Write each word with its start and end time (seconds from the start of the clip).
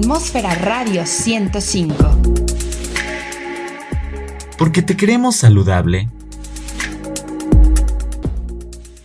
Atmósfera 0.00 0.54
Radio 0.54 1.04
105. 1.04 1.94
Porque 4.56 4.80
te 4.80 4.96
queremos 4.96 5.36
saludable. 5.36 6.08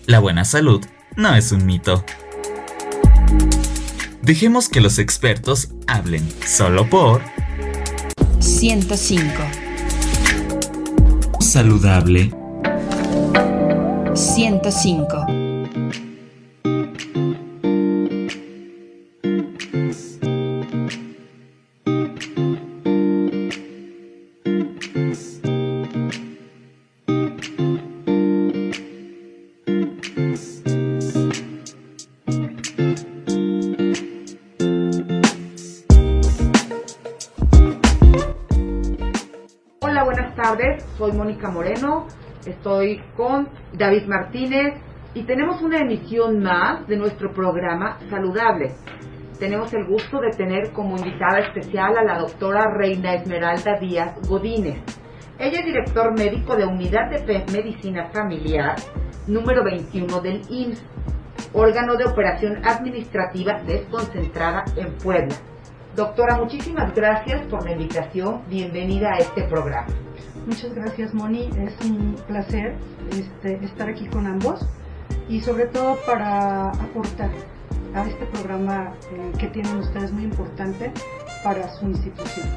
La 0.05 0.19
buena 0.19 0.45
salud 0.45 0.85
no 1.17 1.35
es 1.35 1.51
un 1.51 1.65
mito. 1.65 2.05
Dejemos 4.21 4.69
que 4.69 4.79
los 4.79 4.97
expertos 4.97 5.67
hablen 5.85 6.25
solo 6.45 6.89
por 6.89 7.21
105. 8.39 9.33
Saludable 11.41 12.31
105. 14.13 15.34
Con 43.15 43.49
David 43.73 44.05
Martínez 44.05 44.75
y 45.13 45.23
tenemos 45.23 45.61
una 45.61 45.79
emisión 45.79 46.39
más 46.43 46.87
de 46.87 46.97
nuestro 46.97 47.33
programa 47.33 47.97
Saludable. 48.09 48.73
Tenemos 49.39 49.73
el 49.73 49.85
gusto 49.85 50.19
de 50.19 50.29
tener 50.37 50.71
como 50.71 50.97
invitada 50.97 51.39
especial 51.39 51.97
a 51.97 52.03
la 52.03 52.19
doctora 52.19 52.71
Reina 52.77 53.15
Esmeralda 53.15 53.79
Díaz 53.79 54.15
Godínez. 54.27 54.83
Ella 55.39 55.59
es 55.59 55.65
director 55.65 56.17
médico 56.17 56.55
de 56.55 56.65
Unidad 56.65 57.09
de 57.09 57.45
Medicina 57.51 58.09
Familiar 58.13 58.75
número 59.27 59.63
21 59.63 60.21
del 60.21 60.41
IMSS, 60.47 60.83
órgano 61.53 61.95
de 61.95 62.05
operación 62.05 62.63
administrativa 62.63 63.61
desconcentrada 63.65 64.63
en 64.75 64.93
Puebla. 64.97 65.35
Doctora, 65.95 66.37
muchísimas 66.37 66.93
gracias 66.93 67.47
por 67.47 67.65
la 67.65 67.71
invitación. 67.71 68.43
Bienvenida 68.47 69.09
a 69.13 69.17
este 69.17 69.43
programa. 69.47 69.87
Muchas 70.45 70.75
gracias, 70.75 71.13
Moni. 71.13 71.49
Es 71.57 71.89
un 71.89 72.15
placer 72.27 72.75
este, 73.09 73.65
estar 73.65 73.89
aquí 73.89 74.07
con 74.07 74.27
ambos 74.27 74.59
y 75.27 75.39
sobre 75.39 75.65
todo 75.67 75.97
para 76.05 76.69
aportar 76.69 77.31
a 77.95 78.05
este 78.05 78.25
programa 78.27 78.93
eh, 79.11 79.31
que 79.39 79.47
tienen 79.47 79.77
ustedes 79.77 80.11
muy 80.11 80.23
importante 80.23 80.91
para 81.43 81.67
su 81.69 81.85
institución. 81.87 82.47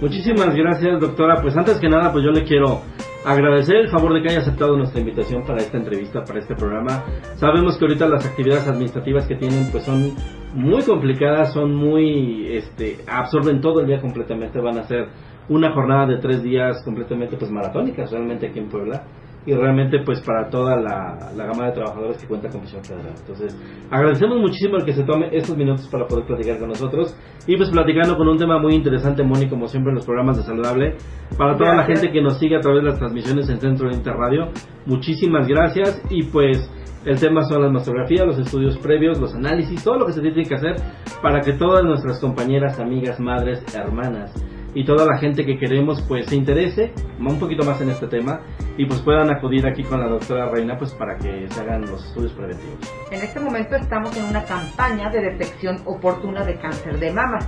Muchísimas 0.00 0.54
gracias, 0.54 1.00
doctora. 1.00 1.40
Pues 1.40 1.56
antes 1.56 1.78
que 1.78 1.88
nada, 1.88 2.12
pues 2.12 2.24
yo 2.24 2.30
le 2.30 2.44
quiero 2.44 2.82
agradecer 3.24 3.76
el 3.76 3.88
favor 3.88 4.14
de 4.14 4.22
que 4.22 4.28
haya 4.28 4.40
aceptado 4.40 4.76
nuestra 4.76 5.00
invitación 5.00 5.42
para 5.44 5.58
esta 5.58 5.78
entrevista, 5.78 6.22
para 6.22 6.38
este 6.38 6.54
programa. 6.54 7.04
Sabemos 7.36 7.76
que 7.76 7.86
ahorita 7.86 8.06
las 8.06 8.24
actividades 8.24 8.68
administrativas 8.68 9.26
que 9.26 9.34
tienen 9.34 9.68
pues 9.72 9.84
son 9.84 10.14
muy 10.54 10.82
complicadas, 10.84 11.52
son 11.52 11.74
muy, 11.74 12.56
este, 12.56 12.98
absorben 13.08 13.60
todo 13.60 13.80
el 13.80 13.88
día 13.88 14.00
completamente, 14.00 14.60
van 14.60 14.78
a 14.78 14.84
ser 14.84 15.08
una 15.48 15.72
jornada 15.72 16.06
de 16.06 16.18
tres 16.18 16.42
días 16.42 16.82
completamente 16.84 17.36
pues 17.36 17.50
maratónicas 17.50 18.10
realmente 18.10 18.48
aquí 18.48 18.58
en 18.58 18.68
Puebla 18.68 19.04
y 19.46 19.54
realmente 19.54 20.00
pues 20.04 20.20
para 20.22 20.50
toda 20.50 20.76
la, 20.76 21.30
la 21.34 21.46
gama 21.46 21.66
de 21.66 21.72
trabajadores 21.72 22.18
que 22.18 22.26
cuenta 22.26 22.48
con 22.48 22.62
Misión 22.62 22.82
Federal. 22.84 23.14
Entonces 23.16 23.56
agradecemos 23.90 24.38
muchísimo 24.38 24.76
el 24.76 24.84
que 24.84 24.92
se 24.92 25.04
tome 25.04 25.28
estos 25.30 25.56
minutos 25.56 25.88
para 25.88 26.06
poder 26.06 26.26
platicar 26.26 26.58
con 26.58 26.68
nosotros 26.68 27.16
y 27.46 27.56
pues 27.56 27.70
platicando 27.70 28.16
con 28.16 28.26
un 28.26 28.38
tema 28.38 28.58
muy 28.58 28.74
interesante, 28.74 29.22
Moni, 29.22 29.48
como 29.48 29.68
siempre 29.68 29.90
en 29.90 29.96
los 29.96 30.04
programas 30.04 30.36
de 30.36 30.42
Saludable, 30.42 30.96
para 31.38 31.56
toda 31.56 31.70
la 31.70 31.84
Gracias. 31.84 32.00
gente 32.00 32.12
que 32.12 32.22
nos 32.22 32.38
sigue 32.38 32.56
a 32.56 32.60
través 32.60 32.82
de 32.82 32.90
las 32.90 32.98
transmisiones 32.98 33.48
en 33.48 33.60
Centro 33.60 33.88
de 33.88 33.94
Interradio, 33.94 34.48
muchísimas 34.84 35.46
gracias 35.46 36.02
y 36.10 36.24
pues 36.24 36.68
el 37.04 37.20
tema 37.20 37.42
son 37.44 37.62
las 37.62 37.70
mastografías, 37.70 38.26
los 38.26 38.38
estudios 38.40 38.76
previos, 38.78 39.20
los 39.20 39.32
análisis, 39.32 39.84
todo 39.84 39.98
lo 39.98 40.06
que 40.06 40.12
se 40.12 40.20
tiene 40.22 40.42
que 40.42 40.56
hacer 40.56 40.74
para 41.22 41.40
que 41.40 41.52
todas 41.52 41.84
nuestras 41.84 42.20
compañeras, 42.20 42.80
amigas, 42.80 43.20
madres, 43.20 43.64
hermanas 43.76 44.34
y 44.76 44.84
toda 44.84 45.06
la 45.06 45.16
gente 45.16 45.46
que 45.46 45.58
queremos 45.58 46.02
pues 46.02 46.26
se 46.26 46.36
interese 46.36 46.92
un 47.18 47.40
poquito 47.40 47.64
más 47.64 47.80
en 47.80 47.88
este 47.88 48.06
tema 48.08 48.42
y 48.76 48.84
pues 48.84 49.00
puedan 49.00 49.30
acudir 49.30 49.66
aquí 49.66 49.82
con 49.82 50.00
la 50.00 50.06
doctora 50.06 50.50
Reina 50.50 50.76
pues 50.78 50.92
para 50.92 51.16
que 51.16 51.48
se 51.48 51.60
hagan 51.62 51.80
los 51.90 52.04
estudios 52.04 52.32
preventivos. 52.34 52.78
En 53.10 53.22
este 53.22 53.40
momento 53.40 53.74
estamos 53.74 54.14
en 54.18 54.24
una 54.26 54.44
campaña 54.44 55.08
de 55.08 55.22
detección 55.30 55.80
oportuna 55.86 56.44
de 56.44 56.56
cáncer 56.58 56.98
de 56.98 57.10
mama 57.10 57.38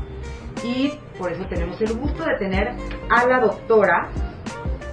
y 0.65 0.95
por 1.19 1.31
eso 1.31 1.45
tenemos 1.51 1.79
el 1.83 1.99
gusto 1.99 2.25
de 2.25 2.35
tener 2.39 2.73
a 3.11 3.27
la 3.27 3.41
doctora 3.41 4.09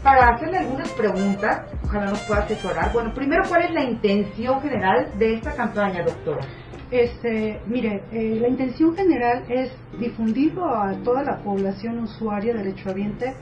para 0.04 0.36
hacerle 0.36 0.58
algunas 0.58 0.92
preguntas. 0.92 1.72
Ojalá 1.86 2.08
nos 2.08 2.20
pueda 2.24 2.42
asesorar. 2.42 2.92
Bueno, 2.92 3.14
primero, 3.14 3.44
¿cuál 3.48 3.64
es 3.64 3.72
la 3.72 3.84
intención 3.84 4.62
general 4.62 5.10
de 5.18 5.36
esta 5.36 5.54
campaña, 5.56 6.04
doctora? 6.04 6.46
Este, 6.92 7.60
mire, 7.66 8.04
eh, 8.12 8.38
la 8.40 8.48
intención 8.48 8.96
general 8.96 9.44
es 9.50 9.72
difundirlo 10.00 10.66
a 10.66 10.94
toda 11.04 11.24
la 11.24 11.38
población 11.38 12.00
usuaria 12.00 12.54
derechohabiente 12.54 13.34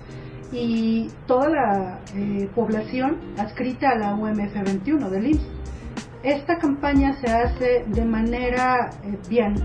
y 0.52 1.09
toda 1.28 1.50
la 1.50 2.00
eh, 2.16 2.50
población 2.56 3.18
adscrita 3.38 3.90
a 3.90 3.96
la 3.96 4.16
UMF 4.16 4.54
21 4.54 5.09
del 5.09 5.28
IMSS. 5.28 5.48
Esta 6.24 6.58
campaña 6.58 7.20
se 7.20 7.30
hace 7.30 7.84
de 7.88 8.06
manera 8.06 8.92
eh, 9.04 9.18
bien 9.30 9.56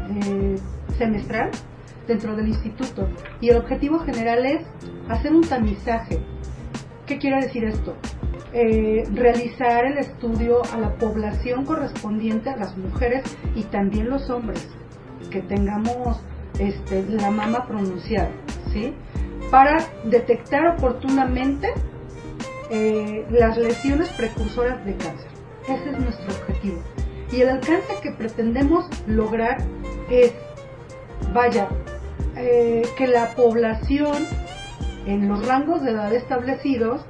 semestral 0.99 1.51
dentro 2.09 2.35
del 2.35 2.49
instituto 2.49 3.09
y 3.41 3.51
el 3.51 3.59
objetivo 3.59 4.01
general 4.01 4.45
es 4.45 4.67
hacer 5.09 5.33
un 5.33 5.43
tamizaje. 5.43 6.19
¿Qué 7.07 7.19
quiere 7.19 7.43
decir 7.43 7.65
esto? 7.65 7.95
Eh, 8.55 9.05
realizar 9.13 9.85
el 9.85 9.99
estudio 9.99 10.63
a 10.73 10.79
la 10.79 10.95
población 10.95 11.67
correspondiente, 11.67 12.49
a 12.49 12.57
las 12.57 12.75
mujeres 12.79 13.23
y 13.55 13.65
también 13.65 14.09
los 14.09 14.31
hombres, 14.31 14.67
que 15.31 15.43
tengamos 15.43 16.19
este, 16.59 17.05
la 17.11 17.31
mama 17.31 17.67
pronunciada, 17.67 18.31
¿sí? 18.73 18.95
Para 19.51 19.85
detectar 20.05 20.67
oportunamente 20.67 21.69
eh, 22.71 23.27
las 23.31 23.59
lesiones 23.59 24.09
precursoras 24.11 24.83
de 24.87 24.97
cáncer. 24.97 25.29
Ese 25.65 25.91
es 25.91 25.99
nuestro 25.99 26.35
objetivo. 26.35 26.83
Y 27.31 27.43
el 27.43 27.51
alcance 27.51 27.93
que 28.03 28.13
pretendemos 28.13 28.87
lograr 29.07 29.59
es, 30.09 30.33
vaya, 31.35 31.69
eh, 32.35 32.83
que 32.97 33.07
la 33.09 33.35
población 33.35 34.27
en 35.05 35.29
los 35.29 35.47
rangos 35.47 35.83
de 35.83 35.91
edad 35.91 36.15
establecidos 36.15 37.03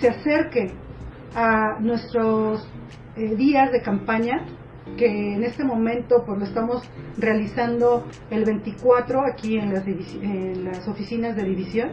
se 0.00 0.08
acerque 0.08 0.72
a 1.34 1.78
nuestros 1.80 2.68
eh, 3.16 3.34
días 3.36 3.72
de 3.72 3.82
campaña 3.82 4.44
que 4.96 5.34
en 5.34 5.44
este 5.44 5.64
momento 5.64 6.24
pues 6.26 6.38
lo 6.38 6.44
estamos 6.44 6.82
realizando 7.16 8.04
el 8.30 8.44
24 8.44 9.20
aquí 9.32 9.56
en 9.56 9.72
las, 9.72 9.86
en 9.86 10.64
las 10.64 10.86
oficinas 10.86 11.36
de 11.36 11.44
división. 11.44 11.92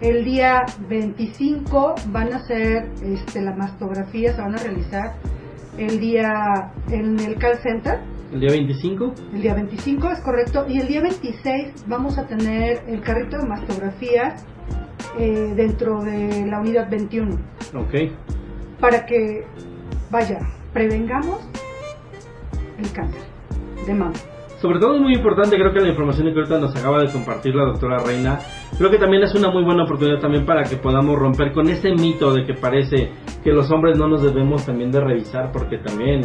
El 0.00 0.24
día 0.24 0.64
25 0.88 1.94
van 2.08 2.32
a 2.32 2.40
ser 2.40 2.90
este, 3.02 3.40
la 3.42 3.54
mastografía, 3.54 4.34
se 4.34 4.40
van 4.40 4.54
a 4.54 4.58
realizar 4.58 5.14
el 5.76 6.00
día 6.00 6.72
en 6.90 7.18
el 7.20 7.36
call 7.36 7.58
center, 7.58 8.00
El 8.32 8.40
día 8.40 8.50
25, 8.50 9.14
el 9.32 9.42
día 9.42 9.54
25 9.54 10.10
es 10.10 10.20
correcto. 10.20 10.66
Y 10.68 10.80
el 10.80 10.86
día 10.86 11.00
26 11.00 11.86
vamos 11.86 12.18
a 12.18 12.26
tener 12.26 12.82
el 12.86 13.00
carrito 13.00 13.38
de 13.38 13.46
mastografías 13.48 14.44
eh, 15.18 15.52
dentro 15.56 16.02
de 16.02 16.46
la 16.46 16.60
unidad 16.60 16.88
21. 16.88 17.36
ok. 17.74 17.94
Para 18.80 19.04
que, 19.04 19.44
vaya, 20.10 20.38
prevengamos 20.72 21.40
el 22.78 22.92
cáncer 22.92 23.22
de 23.84 23.94
mama. 23.94 24.14
Sobre 24.60 24.80
todo 24.80 24.96
es 24.96 25.00
muy 25.00 25.14
importante, 25.14 25.56
creo 25.56 25.72
que 25.72 25.80
la 25.80 25.88
información 25.88 26.32
que 26.32 26.38
ahorita 26.40 26.58
nos 26.58 26.74
acaba 26.74 27.00
de 27.00 27.12
compartir 27.12 27.54
la 27.54 27.64
doctora 27.64 27.98
Reina, 27.98 28.40
creo 28.76 28.90
que 28.90 28.98
también 28.98 29.22
es 29.22 29.32
una 29.34 29.50
muy 29.50 29.62
buena 29.62 29.84
oportunidad 29.84 30.20
también 30.20 30.44
para 30.44 30.64
que 30.64 30.76
podamos 30.76 31.16
romper 31.16 31.52
con 31.52 31.68
ese 31.68 31.92
mito 31.92 32.32
de 32.32 32.44
que 32.44 32.54
parece 32.54 33.10
que 33.44 33.52
los 33.52 33.70
hombres 33.70 33.96
no 33.96 34.08
nos 34.08 34.22
debemos 34.22 34.66
también 34.66 34.90
de 34.90 35.00
revisar, 35.00 35.52
porque 35.52 35.78
también, 35.78 36.22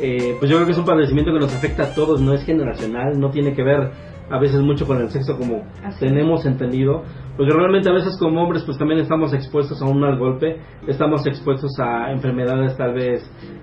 eh, 0.00 0.36
pues 0.38 0.48
yo 0.48 0.56
creo 0.56 0.66
que 0.66 0.72
es 0.72 0.78
un 0.78 0.84
padecimiento 0.84 1.32
que 1.32 1.40
nos 1.40 1.52
afecta 1.52 1.82
a 1.84 1.94
todos, 1.94 2.20
no 2.20 2.32
es 2.32 2.44
generacional, 2.44 3.18
no 3.18 3.30
tiene 3.30 3.52
que 3.54 3.64
ver 3.64 3.90
a 4.30 4.38
veces 4.38 4.60
mucho 4.60 4.86
con 4.86 5.00
el 5.00 5.10
sexo 5.10 5.36
como 5.36 5.62
Así 5.82 6.06
tenemos 6.06 6.44
entendido, 6.46 7.02
porque 7.36 7.52
realmente 7.52 7.88
a 7.88 7.92
veces 7.92 8.16
como 8.18 8.42
hombres 8.42 8.64
pues 8.64 8.78
también 8.78 9.00
estamos 9.00 9.32
expuestos 9.32 9.80
a 9.80 9.86
un 9.86 10.00
mal 10.00 10.18
golpe, 10.18 10.60
estamos 10.86 11.26
expuestos 11.26 11.72
a 11.78 12.10
enfermedades 12.12 12.76
tal 12.76 12.94
vez 12.94 13.22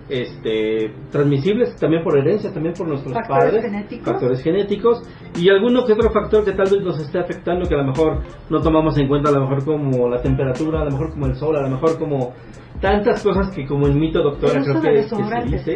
este 0.10 0.94
transmisibles 1.12 1.76
también 1.78 2.04
por 2.04 2.18
herencia, 2.18 2.54
también 2.54 2.74
por 2.74 2.88
nuestros 2.88 3.14
Factores 3.14 3.46
padres, 3.46 3.64
genéticos. 3.64 4.12
factores 4.12 4.44
genéticos 4.44 5.02
y 5.40 5.50
alguno 5.50 5.86
que 5.86 5.94
otro 5.94 6.12
factor 6.12 6.46
que 6.46 6.54
tal 6.54 6.68
vez 6.72 6.84
nos 6.84 7.00
esté 7.00 7.20
afectando 7.20 7.68
que 7.68 7.76
a 7.76 7.80
lo 7.80 7.86
mejor 7.86 8.22
no 8.50 8.62
tomamos 8.62 8.98
en 8.98 9.08
cuenta, 9.08 9.30
a 9.30 9.34
lo 9.34 9.42
mejor 9.42 9.66
como 9.66 10.10
la 10.10 10.22
temperatura, 10.22 10.82
a 10.82 10.86
lo 10.86 10.92
mejor 10.92 11.12
como 11.12 11.26
el 11.28 11.36
sol, 11.36 11.56
a 11.58 11.62
lo 11.62 11.70
mejor 11.70 11.98
como 12.00 12.34
tantas 12.82 13.24
cosas 13.24 13.54
que 13.56 13.66
como 13.66 13.88
el 13.88 13.96
mito 13.96 14.22
doctora 14.22 14.62
creo 14.62 14.82
que, 14.82 14.90
que 14.90 15.60
se 15.60 15.72
dice 15.72 15.76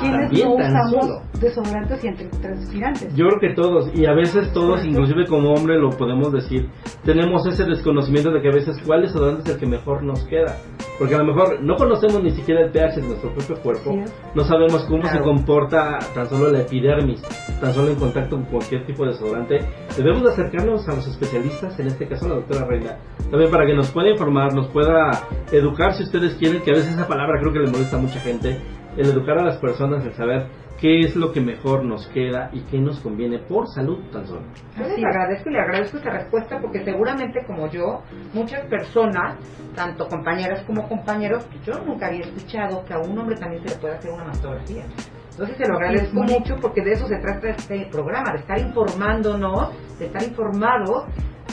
¿Quiénes 0.00 0.32
no 0.44 0.54
usamos 0.54 0.90
solo. 1.06 1.22
desodorantes 1.40 2.04
y 2.04 2.08
antitranspirantes? 2.08 3.14
Yo 3.14 3.26
creo 3.26 3.40
que 3.40 3.54
todos, 3.54 3.90
y 3.94 4.06
a 4.06 4.14
veces 4.14 4.52
todos, 4.52 4.84
inclusive 4.84 5.26
como 5.26 5.52
hombre 5.52 5.78
lo 5.78 5.90
podemos 5.90 6.32
decir, 6.32 6.68
tenemos 7.04 7.46
ese 7.46 7.64
desconocimiento 7.64 8.30
de 8.30 8.40
que 8.40 8.48
a 8.48 8.52
veces 8.52 8.76
cuál 8.86 9.02
desodorante 9.02 9.42
es 9.42 9.54
el 9.54 9.60
que 9.60 9.66
mejor 9.66 10.02
nos 10.02 10.24
queda. 10.24 10.56
Porque 10.98 11.14
a 11.14 11.18
lo 11.18 11.24
mejor 11.24 11.62
no 11.62 11.74
conocemos 11.76 12.22
ni 12.22 12.30
siquiera 12.30 12.62
el 12.64 12.70
pH 12.70 12.96
de 13.00 13.06
nuestro 13.08 13.32
propio 13.34 13.56
cuerpo, 13.62 13.96
no 14.34 14.44
sabemos 14.44 14.84
cómo 14.84 15.02
se 15.04 15.10
Claro. 15.10 15.24
comporta 15.24 15.98
tan 16.14 16.28
solo 16.28 16.50
la 16.52 16.60
epidermis, 16.60 17.20
tan 17.60 17.72
solo 17.74 17.90
en 17.90 17.96
contacto 17.96 18.36
con 18.36 18.44
cualquier 18.46 18.86
tipo 18.86 19.04
de 19.04 19.10
desodorante. 19.12 19.58
Debemos 19.96 20.22
de 20.22 20.30
acercarnos 20.30 20.88
a 20.88 20.94
los 20.94 21.06
especialistas, 21.08 21.78
en 21.80 21.88
este 21.88 22.06
caso 22.06 22.26
a 22.26 22.28
la 22.28 22.34
doctora 22.36 22.66
Reina, 22.66 22.96
también 23.30 23.50
para 23.50 23.66
que 23.66 23.74
nos 23.74 23.90
pueda 23.90 24.10
informar, 24.10 24.54
nos 24.54 24.68
pueda 24.68 25.10
educar 25.50 25.92
si 25.94 26.04
ustedes 26.04 26.34
quieren, 26.36 26.62
que 26.62 26.70
a 26.70 26.74
veces 26.74 26.92
esa 26.94 27.08
palabra 27.08 27.40
creo 27.40 27.52
que 27.52 27.58
le 27.60 27.70
molesta 27.70 27.96
a 27.96 28.00
mucha 28.00 28.20
gente, 28.20 28.60
el 28.96 29.06
educar 29.06 29.38
a 29.38 29.44
las 29.44 29.56
personas, 29.58 30.04
el 30.04 30.12
saber 30.14 30.46
qué 30.80 31.00
es 31.00 31.14
lo 31.14 31.30
que 31.32 31.40
mejor 31.40 31.84
nos 31.84 32.08
queda 32.08 32.50
y 32.52 32.60
qué 32.62 32.78
nos 32.78 32.98
conviene 33.00 33.38
por 33.38 33.68
salud 33.68 34.00
tan 34.12 34.26
solo. 34.26 34.42
Yo 34.76 34.82
les 34.82 34.92
Así 34.92 35.00
es. 35.00 35.06
agradezco 35.06 35.50
y 35.50 35.52
le 35.52 35.60
agradezco 35.60 35.96
esta 35.98 36.10
respuesta 36.10 36.58
porque 36.60 36.84
seguramente 36.84 37.44
como 37.46 37.68
yo, 37.68 38.02
muchas 38.34 38.66
personas, 38.66 39.36
tanto 39.76 40.08
compañeras 40.08 40.62
como 40.66 40.88
compañeros, 40.88 41.46
yo 41.64 41.74
nunca 41.84 42.06
había 42.06 42.20
escuchado 42.20 42.84
que 42.84 42.94
a 42.94 42.98
un 42.98 43.16
hombre 43.16 43.36
también 43.36 43.62
se 43.62 43.74
le 43.74 43.80
puede 43.80 43.94
hacer 43.94 44.10
una 44.10 44.24
mastografía. 44.24 44.84
Entonces 45.30 45.56
se 45.56 45.66
lo 45.68 45.76
agradezco 45.76 46.22
mucho 46.24 46.56
porque 46.60 46.82
de 46.82 46.92
eso 46.92 47.06
se 47.06 47.16
trata 47.16 47.48
este 47.50 47.86
programa, 47.90 48.32
de 48.32 48.40
estar 48.40 48.58
informándonos, 48.58 49.70
de 49.98 50.06
estar 50.06 50.22
informados 50.22 51.04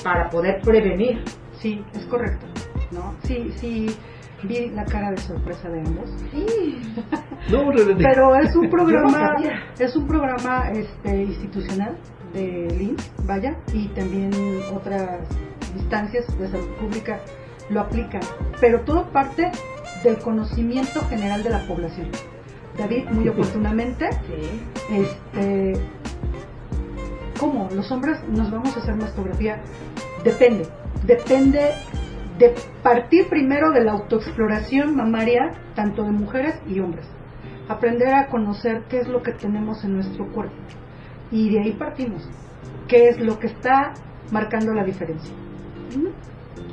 para 0.04 0.28
poder 0.30 0.60
prevenir. 0.62 1.24
Sí, 1.54 1.84
es 1.94 2.06
correcto. 2.08 2.46
¿no? 2.92 3.16
Sí, 3.24 3.52
sí, 3.56 3.86
vi 4.44 4.70
la 4.70 4.84
cara 4.86 5.12
de 5.12 5.18
sorpresa 5.18 5.70
de 5.70 5.80
ambos. 5.80 6.10
Sí, 6.32 6.82
No, 7.50 7.72
realmente. 7.72 8.04
Pero 8.04 8.36
es 8.36 8.56
un 8.56 8.70
programa, 8.70 9.36
es 9.80 9.96
un 9.96 10.08
programa 10.08 10.70
este, 10.72 11.24
institucional 11.24 11.98
de 12.34 12.68
LIMS, 12.78 13.12
vaya, 13.26 13.58
y 13.74 13.88
también 13.90 14.32
otras 14.74 15.28
instancias 15.76 16.26
de 16.38 16.48
salud 16.48 16.70
pública 16.80 17.20
lo 17.70 17.82
aplican. 17.82 18.22
Pero 18.60 18.82
todo 18.82 19.10
parte 19.12 19.52
del 20.04 20.18
conocimiento 20.20 21.02
general 21.08 21.44
de 21.44 21.50
la 21.50 21.66
población. 21.68 22.10
David, 22.78 23.10
muy 23.10 23.28
oportunamente, 23.30 24.10
sí. 24.12 24.62
este, 24.92 25.74
¿cómo? 27.40 27.70
Los 27.74 27.92
hombres 27.92 28.18
nos 28.30 28.52
vamos 28.52 28.76
a 28.76 28.80
hacer 28.80 28.96
mastografía. 28.96 29.62
Depende, 30.24 30.68
depende 31.06 31.72
de 32.38 32.56
partir 32.84 33.28
primero 33.28 33.72
de 33.72 33.84
la 33.84 33.94
autoexploración 33.94 34.96
mamaria, 34.96 35.52
tanto 35.76 36.04
de 36.04 36.12
mujeres 36.12 36.56
y 36.68 36.80
hombres. 36.80 37.06
Aprender 37.70 38.14
a 38.16 38.28
conocer 38.28 38.84
qué 38.90 39.00
es 39.00 39.08
lo 39.08 39.22
que 39.22 39.32
tenemos 39.32 39.84
en 39.84 39.94
nuestro 39.94 40.26
cuerpo. 40.34 40.56
Y 41.32 41.52
de 41.52 41.62
ahí 41.62 41.74
partimos. 41.74 42.28
¿Qué 42.88 43.10
es 43.10 43.20
lo 43.20 43.38
que 43.38 43.48
está 43.48 43.94
marcando 44.32 44.74
la 44.74 44.84
diferencia? 44.84 45.34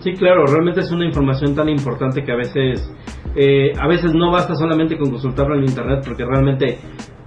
Sí, 0.07 0.13
claro, 0.13 0.47
realmente 0.47 0.83
es 0.83 0.93
una 0.93 1.05
información 1.05 1.57
tan 1.57 1.69
importante 1.69 2.23
que 2.23 2.31
a 2.31 2.37
veces, 2.37 2.89
eh, 3.35 3.73
a 3.77 3.89
veces 3.89 4.15
no 4.15 4.31
basta 4.31 4.55
solamente 4.55 4.97
con 4.97 5.11
consultarlo 5.11 5.57
en 5.57 5.63
internet 5.63 6.05
porque 6.07 6.25
realmente 6.25 6.79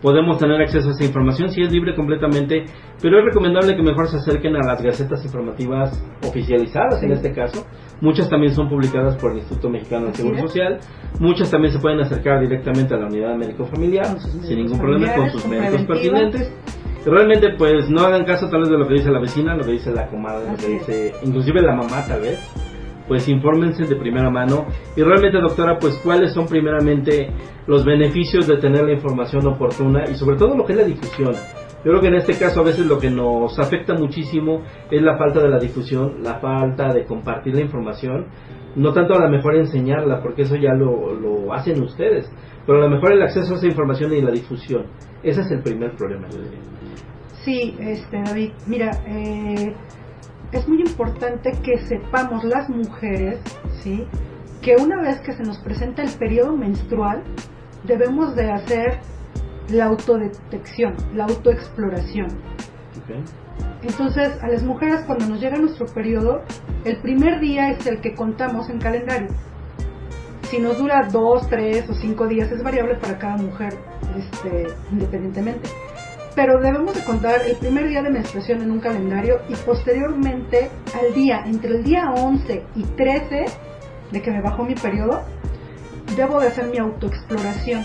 podemos 0.01 0.37
tener 0.37 0.61
acceso 0.61 0.87
a 0.87 0.91
esa 0.93 1.03
información, 1.03 1.49
sí 1.49 1.61
es 1.61 1.73
libre 1.73 1.93
completamente, 1.93 2.63
pero 3.01 3.19
es 3.19 3.25
recomendable 3.25 3.75
que 3.75 3.83
mejor 3.83 4.07
se 4.07 4.15
acerquen 4.15 4.55
a 4.55 4.65
las 4.65 4.81
gacetas 4.81 5.25
informativas 5.25 6.01
oficializadas 6.25 7.03
en 7.03 7.11
este 7.11 7.33
caso. 7.33 7.65
Muchas 7.99 8.29
también 8.29 8.53
son 8.53 8.69
publicadas 8.69 9.17
por 9.17 9.31
el 9.33 9.39
Instituto 9.39 9.69
Mexicano 9.69 10.05
del 10.05 10.15
Seguro 10.15 10.35
es. 10.37 10.41
Social, 10.43 10.79
muchas 11.19 11.51
también 11.51 11.73
se 11.73 11.79
pueden 11.79 11.99
acercar 11.99 12.39
directamente 12.39 12.93
a 12.93 12.97
la 12.97 13.07
unidad 13.07 13.35
médico 13.35 13.65
familiar 13.65 14.05
sin 14.21 14.55
ningún 14.55 14.79
problema 14.79 15.15
con 15.15 15.29
sus 15.31 15.45
médicos 15.45 15.83
pertinentes. 15.83 16.49
Realmente 17.05 17.55
pues 17.57 17.89
no 17.89 18.03
hagan 18.03 18.23
caso 18.23 18.47
tal 18.47 18.61
vez 18.61 18.69
de 18.69 18.77
lo 18.77 18.87
que 18.87 18.93
dice 18.93 19.11
la 19.11 19.19
vecina, 19.19 19.53
lo 19.53 19.65
que 19.65 19.71
dice 19.71 19.91
la 19.91 20.07
comadre, 20.07 20.49
lo 20.49 20.57
que 20.57 20.67
dice 20.67 21.13
inclusive 21.23 21.61
la 21.61 21.75
mamá 21.75 22.05
tal 22.07 22.21
vez 22.21 22.68
pues 23.09 23.27
infórmense 23.27 23.83
de 23.83 23.95
primera 23.97 24.29
mano. 24.29 24.67
Y 24.95 25.01
realmente 25.01 25.41
doctora 25.41 25.77
pues 25.77 25.99
cuáles 26.01 26.33
son 26.33 26.45
primeramente 26.45 27.29
los 27.67 27.83
beneficios 27.83 28.47
de 28.47 28.55
tener 28.57 28.85
la 28.85 28.93
información 28.93 29.45
oportuna 29.45 30.05
y 30.09 30.15
sobre 30.15 30.37
todo 30.37 30.55
lo 30.55 30.63
que 30.63 30.71
es 30.71 30.79
la 30.79 30.85
difusión 30.85 31.33
yo 31.83 31.91
creo 31.91 32.01
que 32.01 32.07
en 32.07 32.15
este 32.15 32.37
caso 32.37 32.59
a 32.59 32.63
veces 32.63 32.85
lo 32.85 32.99
que 32.99 33.09
nos 33.09 33.57
afecta 33.57 33.93
muchísimo 33.93 34.63
es 34.91 35.01
la 35.01 35.17
falta 35.17 35.41
de 35.41 35.47
la 35.47 35.59
difusión 35.59 36.21
la 36.21 36.39
falta 36.39 36.91
de 36.93 37.05
compartir 37.05 37.55
la 37.55 37.61
información. 37.61 38.27
No 38.75 38.91
tanto 38.91 39.13
a 39.13 39.19
lo 39.19 39.29
mejor 39.29 39.55
enseñarla 39.55 40.21
porque 40.21 40.41
eso 40.41 40.55
ya 40.57 40.73
lo, 40.73 41.13
lo 41.13 41.53
hacen 41.53 41.81
ustedes 41.81 42.29
pero 42.65 42.79
a 42.79 42.81
lo 42.87 42.89
mejor 42.89 43.13
el 43.13 43.23
acceso 43.23 43.53
a 43.53 43.57
esa 43.57 43.65
información 43.65 44.13
y 44.13 44.21
la 44.21 44.31
difusión. 44.31 44.85
Ese 45.23 45.41
es 45.41 45.51
el 45.51 45.63
primer 45.63 45.95
problema. 45.95 46.27
Yo 46.29 46.37
diría 46.41 46.59
Sí, 47.43 47.75
este, 47.79 48.21
David, 48.21 48.51
mira, 48.67 48.91
eh, 49.07 49.73
es 50.51 50.67
muy 50.67 50.81
importante 50.81 51.51
que 51.63 51.77
sepamos 51.87 52.43
las 52.43 52.69
mujeres, 52.69 53.39
¿sí? 53.81 54.07
Que 54.61 54.75
una 54.75 55.01
vez 55.01 55.19
que 55.21 55.33
se 55.33 55.43
nos 55.43 55.59
presenta 55.59 56.01
el 56.01 56.11
periodo 56.11 56.55
menstrual, 56.55 57.23
debemos 57.83 58.35
de 58.35 58.51
hacer 58.51 58.99
la 59.69 59.85
autodetección, 59.85 60.95
la 61.13 61.25
autoexploración. 61.25 62.27
Entonces, 63.81 64.37
a 64.41 64.47
las 64.47 64.63
mujeres 64.63 65.01
cuando 65.05 65.27
nos 65.27 65.39
llega 65.39 65.57
nuestro 65.57 65.85
periodo, 65.87 66.41
el 66.83 66.97
primer 66.97 67.39
día 67.39 67.69
es 67.69 67.85
el 67.87 68.01
que 68.01 68.13
contamos 68.13 68.69
en 68.69 68.79
calendario. 68.79 69.29
Si 70.43 70.59
nos 70.59 70.77
dura 70.77 71.07
dos, 71.11 71.47
tres 71.47 71.87
o 71.89 71.93
cinco 71.93 72.27
días, 72.27 72.51
es 72.51 72.63
variable 72.63 72.95
para 72.95 73.17
cada 73.19 73.37
mujer, 73.37 73.73
este, 74.17 74.67
independientemente. 74.91 75.69
Pero 76.39 76.57
debemos 76.61 76.95
de 76.95 77.03
contar 77.03 77.41
el 77.45 77.57
primer 77.57 77.89
día 77.89 78.01
de 78.01 78.09
menstruación 78.09 78.61
en 78.61 78.71
un 78.71 78.79
calendario 78.79 79.41
y 79.49 79.55
posteriormente 79.55 80.69
al 80.97 81.13
día, 81.13 81.43
entre 81.45 81.69
el 81.71 81.83
día 81.83 82.13
11 82.15 82.63
y 82.77 82.83
13 82.83 83.45
de 84.09 84.21
que 84.21 84.31
me 84.31 84.41
bajó 84.41 84.63
mi 84.63 84.73
periodo, 84.73 85.19
debo 86.15 86.39
de 86.39 86.47
hacer 86.47 86.67
mi 86.67 86.77
autoexploración. 86.77 87.83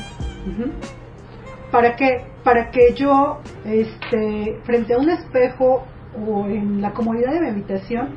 ¿Para 1.72 1.96
qué? 1.96 2.26
Para 2.44 2.70
que 2.70 2.94
yo, 2.94 3.40
este, 3.64 4.60
frente 4.62 4.94
a 4.94 4.98
un 4.98 5.10
espejo 5.10 5.82
o 6.24 6.46
en 6.46 6.80
la 6.80 6.92
comodidad 6.92 7.32
de 7.32 7.40
mi 7.40 7.48
habitación, 7.48 8.10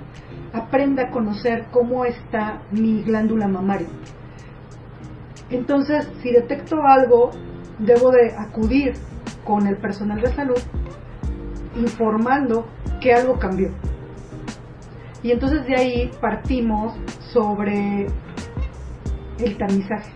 aprenda 0.54 1.06
a 1.06 1.10
conocer 1.10 1.66
cómo 1.72 2.06
está 2.06 2.62
mi 2.70 3.02
glándula 3.02 3.48
mamaria. 3.48 3.88
Entonces, 5.50 6.08
si 6.22 6.32
detecto 6.32 6.84
algo, 6.86 7.32
debo 7.80 8.12
de 8.12 8.36
acudir 8.38 8.94
con 9.48 9.66
el 9.66 9.78
personal 9.78 10.20
de 10.20 10.28
salud 10.34 10.58
informando 11.78 12.66
que 13.02 13.14
algo 13.14 13.40
cambió. 13.40 13.70
Y 15.24 15.32
entonces 15.32 15.66
de 15.66 15.76
ahí 15.76 16.12
partimos 16.22 16.94
sobre 17.34 18.08
el 19.40 19.58
tamizaje, 19.58 20.12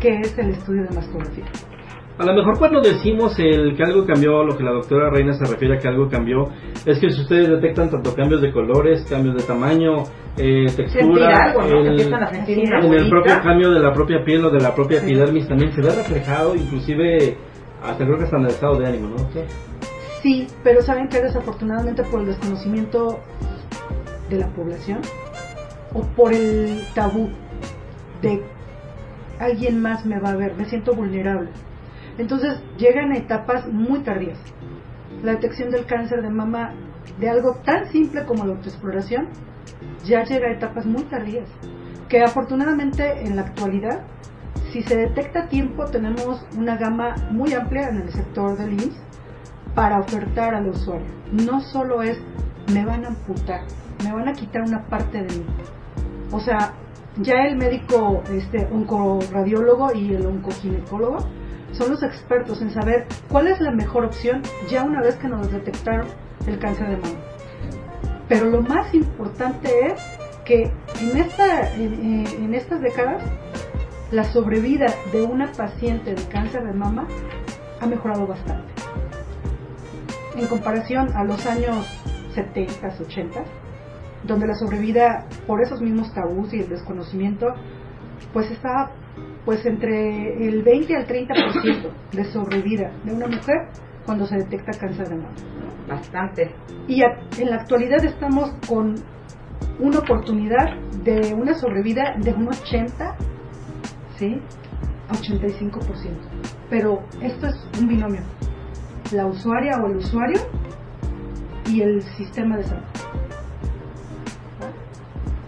que 0.00 0.20
es 0.20 0.36
el 0.38 0.50
estudio 0.50 0.84
de 0.84 0.94
mastografía. 0.94 1.44
A 2.18 2.24
lo 2.24 2.34
mejor 2.34 2.58
cuando 2.58 2.80
decimos 2.80 3.36
el 3.38 3.74
que 3.76 3.82
algo 3.82 4.06
cambió, 4.06 4.44
lo 4.44 4.56
que 4.56 4.62
la 4.62 4.72
doctora 4.72 5.10
Reina 5.10 5.32
se 5.32 5.44
refiere 5.46 5.76
a 5.76 5.78
que 5.80 5.88
algo 5.88 6.08
cambió, 6.08 6.48
es 6.86 6.98
que 7.00 7.10
si 7.10 7.22
ustedes 7.22 7.48
detectan 7.48 7.90
tanto 7.90 8.14
cambios 8.14 8.42
de 8.42 8.52
colores, 8.52 9.04
cambios 9.08 9.34
de 9.36 9.42
tamaño, 9.42 10.04
eh, 10.36 10.66
textura, 10.76 11.46
algo, 11.46 11.62
¿no? 11.62 11.68
Que 11.68 11.88
el- 11.88 12.00
en 12.12 12.94
el 12.94 13.08
propio 13.10 13.34
cambio 13.42 13.70
de 13.70 13.80
la 13.80 13.92
propia 13.92 14.22
piel 14.24 14.44
o 14.44 14.50
de 14.50 14.60
la 14.60 14.74
propia 14.74 15.00
Sí. 15.00 15.06
epidermis 15.06 15.48
también 15.48 15.72
se 15.72 15.80
ve 15.80 15.88
reflejado, 15.90 16.54
inclusive 16.54 17.36
hasta 17.84 18.04
creo 18.04 18.18
que 18.18 18.24
hasta 18.24 18.36
en 18.36 18.44
el 18.44 18.50
estado 18.50 18.78
de 18.78 18.86
ánimo, 18.86 19.08
¿no? 19.08 19.16
Sí, 20.22 20.46
pero 20.62 20.82
saben 20.82 21.08
que 21.08 21.20
desafortunadamente 21.20 22.04
por 22.04 22.20
el 22.20 22.26
desconocimiento 22.26 23.20
de 24.30 24.38
la 24.38 24.46
población 24.48 25.00
o 25.92 26.02
por 26.02 26.32
el 26.32 26.84
tabú 26.94 27.28
de 28.22 28.42
alguien 29.40 29.82
más 29.82 30.06
me 30.06 30.20
va 30.20 30.30
a 30.30 30.36
ver, 30.36 30.54
me 30.54 30.64
siento 30.66 30.94
vulnerable. 30.94 31.50
Entonces 32.18 32.60
llegan 32.76 33.10
a 33.12 33.16
etapas 33.16 33.66
muy 33.68 34.00
tardías. 34.00 34.38
La 35.22 35.32
detección 35.32 35.70
del 35.70 35.86
cáncer 35.86 36.22
de 36.22 36.30
mama 36.30 36.74
de 37.18 37.28
algo 37.28 37.54
tan 37.64 37.90
simple 37.90 38.24
como 38.24 38.44
la 38.44 38.52
autoexploración 38.52 39.28
ya 40.04 40.24
llega 40.24 40.48
a 40.48 40.52
etapas 40.52 40.86
muy 40.86 41.02
tardías. 41.04 41.48
Que 42.08 42.22
afortunadamente 42.22 43.24
en 43.24 43.36
la 43.36 43.42
actualidad, 43.42 44.02
si 44.72 44.82
se 44.82 44.96
detecta 44.96 45.40
a 45.40 45.48
tiempo, 45.48 45.84
tenemos 45.84 46.46
una 46.56 46.76
gama 46.76 47.14
muy 47.30 47.52
amplia 47.52 47.90
en 47.90 47.98
el 47.98 48.12
sector 48.12 48.56
del 48.56 48.72
IMSS 48.72 48.96
para 49.74 50.00
ofertar 50.00 50.54
al 50.54 50.68
usuario. 50.68 51.06
No 51.30 51.60
solo 51.60 52.02
es 52.02 52.18
me 52.72 52.84
van 52.84 53.04
a 53.04 53.08
amputar, 53.08 53.62
me 54.02 54.12
van 54.12 54.28
a 54.28 54.32
quitar 54.32 54.62
una 54.62 54.82
parte 54.86 55.22
de 55.22 55.38
mí. 55.38 55.44
O 56.30 56.40
sea, 56.40 56.72
ya 57.18 57.44
el 57.44 57.56
médico 57.56 58.22
este 58.32 58.66
oncoradiólogo 58.72 59.92
y 59.92 60.14
el 60.14 60.24
oncoginecólogo 60.24 61.18
son 61.72 61.90
los 61.90 62.02
expertos 62.02 62.62
en 62.62 62.70
saber 62.70 63.06
cuál 63.28 63.48
es 63.48 63.60
la 63.60 63.72
mejor 63.72 64.06
opción 64.06 64.40
ya 64.70 64.84
una 64.84 65.02
vez 65.02 65.16
que 65.16 65.28
nos 65.28 65.52
detectaron 65.52 66.06
el 66.46 66.58
cáncer 66.58 66.88
de 66.88 66.96
mama. 66.96 67.20
Pero 68.28 68.46
lo 68.46 68.62
más 68.62 68.94
importante 68.94 69.88
es 69.88 70.00
que 70.46 70.70
en, 71.00 71.16
esta, 71.18 71.74
en, 71.74 72.26
en 72.26 72.54
estas 72.54 72.80
décadas 72.80 73.22
la 74.12 74.24
sobrevida 74.24 74.86
de 75.10 75.22
una 75.22 75.50
paciente 75.52 76.14
de 76.14 76.22
cáncer 76.28 76.62
de 76.64 76.74
mama 76.74 77.08
ha 77.80 77.86
mejorado 77.86 78.26
bastante. 78.26 78.70
En 80.36 80.46
comparación 80.46 81.08
a 81.16 81.24
los 81.24 81.46
años 81.46 81.86
70, 82.34 82.88
80, 83.00 83.42
donde 84.24 84.46
la 84.46 84.54
sobrevida 84.54 85.26
por 85.46 85.62
esos 85.62 85.80
mismos 85.80 86.12
tabús 86.12 86.52
y 86.52 86.60
el 86.60 86.68
desconocimiento, 86.68 87.46
pues 88.34 88.50
estaba 88.50 88.90
pues 89.46 89.64
entre 89.64 90.46
el 90.46 90.62
20 90.62 90.94
al 90.94 91.06
30% 91.06 91.90
de 92.12 92.24
sobrevida 92.26 92.92
de 93.04 93.14
una 93.14 93.26
mujer 93.26 93.68
cuando 94.04 94.26
se 94.26 94.36
detecta 94.36 94.78
cáncer 94.78 95.08
de 95.08 95.16
mama. 95.16 95.34
Bastante. 95.88 96.54
Y 96.86 97.02
en 97.02 97.50
la 97.50 97.56
actualidad 97.56 98.04
estamos 98.04 98.50
con 98.68 98.94
una 99.80 99.98
oportunidad 99.98 100.76
de 101.02 101.34
una 101.34 101.54
sobrevida 101.54 102.14
de 102.18 102.32
un 102.32 102.48
80, 102.48 103.16
¿sí? 104.18 104.40
A 105.08 105.14
85%. 105.14 105.80
Pero 106.70 107.02
esto 107.20 107.46
es 107.46 107.68
un 107.80 107.88
binomio. 107.88 108.22
La 109.12 109.26
usuaria 109.26 109.76
o 109.82 109.86
el 109.86 109.96
usuario 109.96 110.40
y 111.66 111.82
el 111.82 112.02
sistema 112.02 112.56
de 112.56 112.64
salud. 112.64 112.82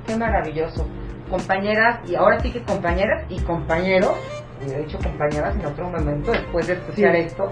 Qué 0.06 0.16
maravilloso. 0.16 0.86
Compañeras, 1.30 2.08
y 2.08 2.14
ahora 2.14 2.38
sí 2.40 2.52
que 2.52 2.62
compañeras 2.62 3.24
y 3.30 3.40
compañeros, 3.40 4.12
he 4.60 4.84
dicho 4.84 4.98
compañeras 4.98 5.56
en 5.56 5.66
otro 5.66 5.90
momento 5.90 6.32
después 6.32 6.66
de 6.66 6.74
escuchar 6.74 7.16
esto, 7.16 7.50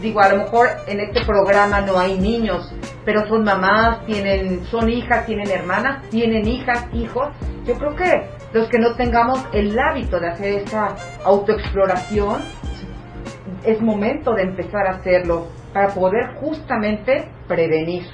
digo, 0.00 0.20
a 0.20 0.28
lo 0.28 0.44
mejor 0.44 0.68
en 0.86 1.00
este 1.00 1.24
programa 1.24 1.80
no 1.80 1.98
hay 1.98 2.18
niños, 2.18 2.72
pero 3.04 3.26
son 3.26 3.44
mamás, 3.44 4.04
tienen, 4.06 4.64
son 4.66 4.88
hijas, 4.88 5.26
tienen 5.26 5.50
hermanas, 5.50 6.02
tienen 6.10 6.46
hijas, 6.46 6.86
hijos. 6.92 7.28
Yo 7.64 7.74
creo 7.74 7.94
que 7.96 8.28
los 8.54 8.68
que 8.68 8.78
no 8.78 8.94
tengamos 8.94 9.44
el 9.52 9.76
hábito 9.76 10.20
de 10.20 10.28
hacer 10.28 10.60
esa 10.60 10.94
autoexploración, 11.24 12.40
es 13.64 13.80
momento 13.82 14.32
de 14.32 14.42
empezar 14.42 14.86
a 14.86 14.96
hacerlo 14.98 15.48
para 15.72 15.88
poder 15.88 16.36
justamente 16.36 17.28
prevenir. 17.48 18.04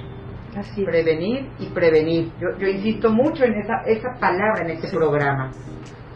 Así. 0.56 0.82
Prevenir 0.82 1.50
y 1.58 1.66
prevenir. 1.66 2.32
Yo, 2.40 2.58
yo 2.58 2.68
insisto 2.68 3.10
mucho 3.10 3.44
en 3.44 3.54
esa, 3.54 3.82
esa 3.86 4.18
palabra 4.18 4.62
en 4.64 4.70
este 4.70 4.88
programa. 4.88 5.50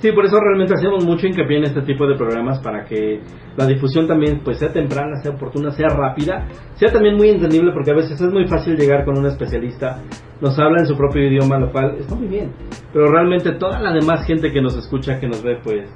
Sí, 0.04 0.12
por 0.12 0.26
eso 0.26 0.38
realmente 0.38 0.74
hacemos 0.74 1.02
mucho 1.02 1.26
hincapié 1.26 1.56
en 1.56 1.64
este 1.64 1.80
tipo 1.80 2.06
de 2.06 2.14
programas 2.14 2.58
para 2.58 2.84
que 2.84 3.22
la 3.56 3.64
difusión 3.64 4.06
también 4.06 4.42
pues 4.44 4.58
sea 4.58 4.70
temprana, 4.70 5.16
sea 5.22 5.32
oportuna, 5.32 5.70
sea 5.70 5.88
rápida, 5.88 6.46
sea 6.74 6.92
también 6.92 7.16
muy 7.16 7.30
entendible 7.30 7.72
porque 7.72 7.92
a 7.92 7.94
veces 7.94 8.20
es 8.20 8.30
muy 8.30 8.46
fácil 8.46 8.76
llegar 8.76 9.06
con 9.06 9.16
un 9.16 9.24
especialista, 9.24 10.02
nos 10.42 10.58
habla 10.58 10.80
en 10.80 10.86
su 10.86 10.94
propio 10.94 11.26
idioma, 11.26 11.58
lo 11.58 11.72
cual 11.72 11.96
está 11.98 12.14
muy 12.16 12.28
bien, 12.28 12.52
pero 12.92 13.10
realmente 13.10 13.52
toda 13.52 13.80
la 13.80 13.94
demás 13.94 14.26
gente 14.26 14.52
que 14.52 14.60
nos 14.60 14.76
escucha, 14.76 15.18
que 15.18 15.26
nos 15.26 15.42
ve, 15.42 15.56
pues, 15.64 15.88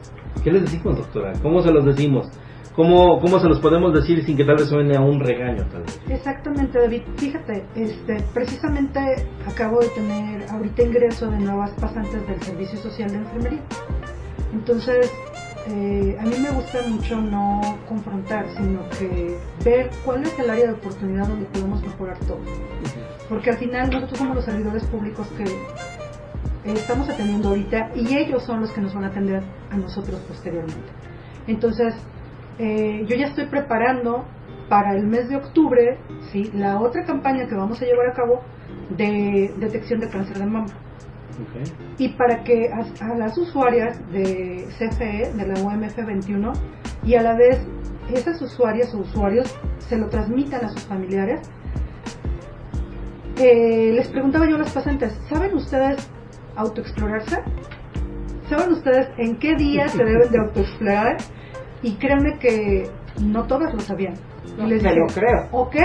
¿qué 0.42 0.52
les 0.52 0.62
decimos 0.62 0.96
doctora? 0.96 1.34
¿Cómo 1.42 1.60
se 1.60 1.70
los 1.70 1.84
decimos? 1.84 2.28
¿Cómo, 2.78 3.18
¿Cómo 3.18 3.40
se 3.40 3.48
los 3.48 3.58
podemos 3.58 3.92
decir 3.92 4.24
sin 4.24 4.36
que 4.36 4.44
tal 4.44 4.54
vez 4.54 4.68
suene 4.68 4.96
a 4.96 5.00
un 5.00 5.18
regaño 5.18 5.66
tal 5.66 5.82
vez? 5.82 6.00
Exactamente, 6.08 6.78
David. 6.78 7.02
Fíjate, 7.16 7.64
este, 7.74 8.22
precisamente 8.32 9.00
acabo 9.48 9.80
de 9.80 9.88
tener 9.88 10.48
ahorita 10.48 10.84
ingreso 10.84 11.28
de 11.28 11.40
nuevas 11.40 11.72
pasantes 11.72 12.24
del 12.28 12.40
Servicio 12.40 12.78
Social 12.78 13.10
de 13.10 13.16
Enfermería. 13.16 13.62
Entonces, 14.52 15.10
eh, 15.66 16.16
a 16.20 16.22
mí 16.22 16.36
me 16.40 16.50
gusta 16.50 16.78
mucho 16.86 17.20
no 17.20 17.60
confrontar, 17.88 18.46
sino 18.56 18.88
que 18.90 19.36
ver 19.64 19.90
cuál 20.04 20.22
es 20.22 20.38
el 20.38 20.48
área 20.48 20.68
de 20.68 20.74
oportunidad 20.74 21.26
donde 21.26 21.46
podemos 21.46 21.82
mejorar 21.82 22.16
todo. 22.28 22.38
Porque 23.28 23.50
al 23.50 23.56
final 23.56 23.90
nosotros 23.90 24.20
somos 24.20 24.36
los 24.36 24.44
servidores 24.44 24.84
públicos 24.84 25.26
que 25.36 26.72
estamos 26.72 27.08
atendiendo 27.08 27.48
ahorita 27.48 27.90
y 27.96 28.16
ellos 28.16 28.44
son 28.44 28.60
los 28.60 28.70
que 28.70 28.80
nos 28.80 28.94
van 28.94 29.02
a 29.02 29.08
atender 29.08 29.42
a 29.68 29.76
nosotros 29.76 30.20
posteriormente. 30.28 30.92
Entonces, 31.48 31.94
eh, 32.58 33.04
yo 33.06 33.16
ya 33.16 33.26
estoy 33.26 33.46
preparando 33.46 34.24
para 34.68 34.94
el 34.94 35.06
mes 35.06 35.28
de 35.28 35.36
octubre 35.36 35.98
¿sí? 36.30 36.50
la 36.54 36.80
otra 36.80 37.04
campaña 37.04 37.46
que 37.48 37.54
vamos 37.54 37.80
a 37.80 37.84
llevar 37.84 38.08
a 38.08 38.12
cabo 38.12 38.42
de 38.90 39.52
detección 39.58 40.00
de 40.00 40.08
cáncer 40.08 40.38
de 40.38 40.46
mama. 40.46 40.66
Okay. 41.50 41.72
Y 41.98 42.08
para 42.14 42.42
que 42.42 42.68
a, 42.68 43.06
a, 43.06 43.14
las 43.16 43.38
usuarias 43.38 44.00
de 44.10 44.66
CFE, 44.76 45.32
de 45.34 45.46
la 45.46 45.60
UMF 45.60 45.96
21, 45.96 46.52
y 47.04 47.14
a 47.14 47.22
la 47.22 47.36
vez 47.36 47.60
esas 48.12 48.42
usuarias 48.42 48.92
o 48.94 48.98
usuarios 48.98 49.56
se 49.78 49.96
lo 49.96 50.08
transmitan 50.08 50.64
a 50.64 50.68
sus 50.70 50.82
familiares, 50.82 51.48
eh, 53.38 53.92
les 53.94 54.08
preguntaba 54.08 54.48
yo 54.48 54.56
a 54.56 54.58
las 54.58 54.72
pacientes, 54.72 55.16
¿saben 55.28 55.54
ustedes 55.54 56.10
autoexplorarse? 56.56 57.38
¿Saben 58.48 58.72
ustedes 58.72 59.08
en 59.16 59.38
qué 59.38 59.54
día 59.54 59.86
se 59.88 60.02
deben 60.02 60.32
de 60.32 60.38
autoexplorar? 60.38 61.18
Y 61.82 61.92
créanme 61.94 62.38
que 62.38 62.90
no 63.22 63.44
todas 63.44 63.72
lo 63.72 63.80
sabían. 63.80 64.14
No, 64.56 64.66
y 64.66 64.70
les 64.70 64.82
digo, 64.82 64.94
lo 64.96 65.06
creo. 65.06 65.48
Ok, 65.52 65.76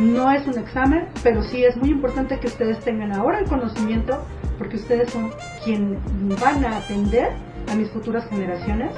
no 0.00 0.30
es 0.32 0.46
un 0.46 0.58
examen, 0.58 1.08
pero 1.22 1.42
sí 1.42 1.64
es 1.64 1.76
muy 1.76 1.90
importante 1.90 2.38
que 2.40 2.46
ustedes 2.46 2.80
tengan 2.80 3.12
ahora 3.12 3.40
el 3.40 3.46
conocimiento 3.46 4.24
porque 4.58 4.76
ustedes 4.76 5.10
son 5.10 5.30
quienes 5.64 5.98
van 6.40 6.64
a 6.64 6.78
atender 6.78 7.30
a 7.70 7.74
mis 7.74 7.90
futuras 7.90 8.28
generaciones 8.28 8.92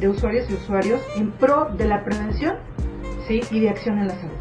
de 0.00 0.08
usuarios 0.08 0.50
y 0.50 0.54
usuarios 0.54 1.00
en 1.16 1.30
pro 1.32 1.68
de 1.76 1.86
la 1.86 2.04
prevención 2.04 2.56
¿sí? 3.26 3.40
y 3.50 3.60
de 3.60 3.70
acción 3.70 3.98
en 3.98 4.08
la 4.08 4.14
salud. 4.14 4.34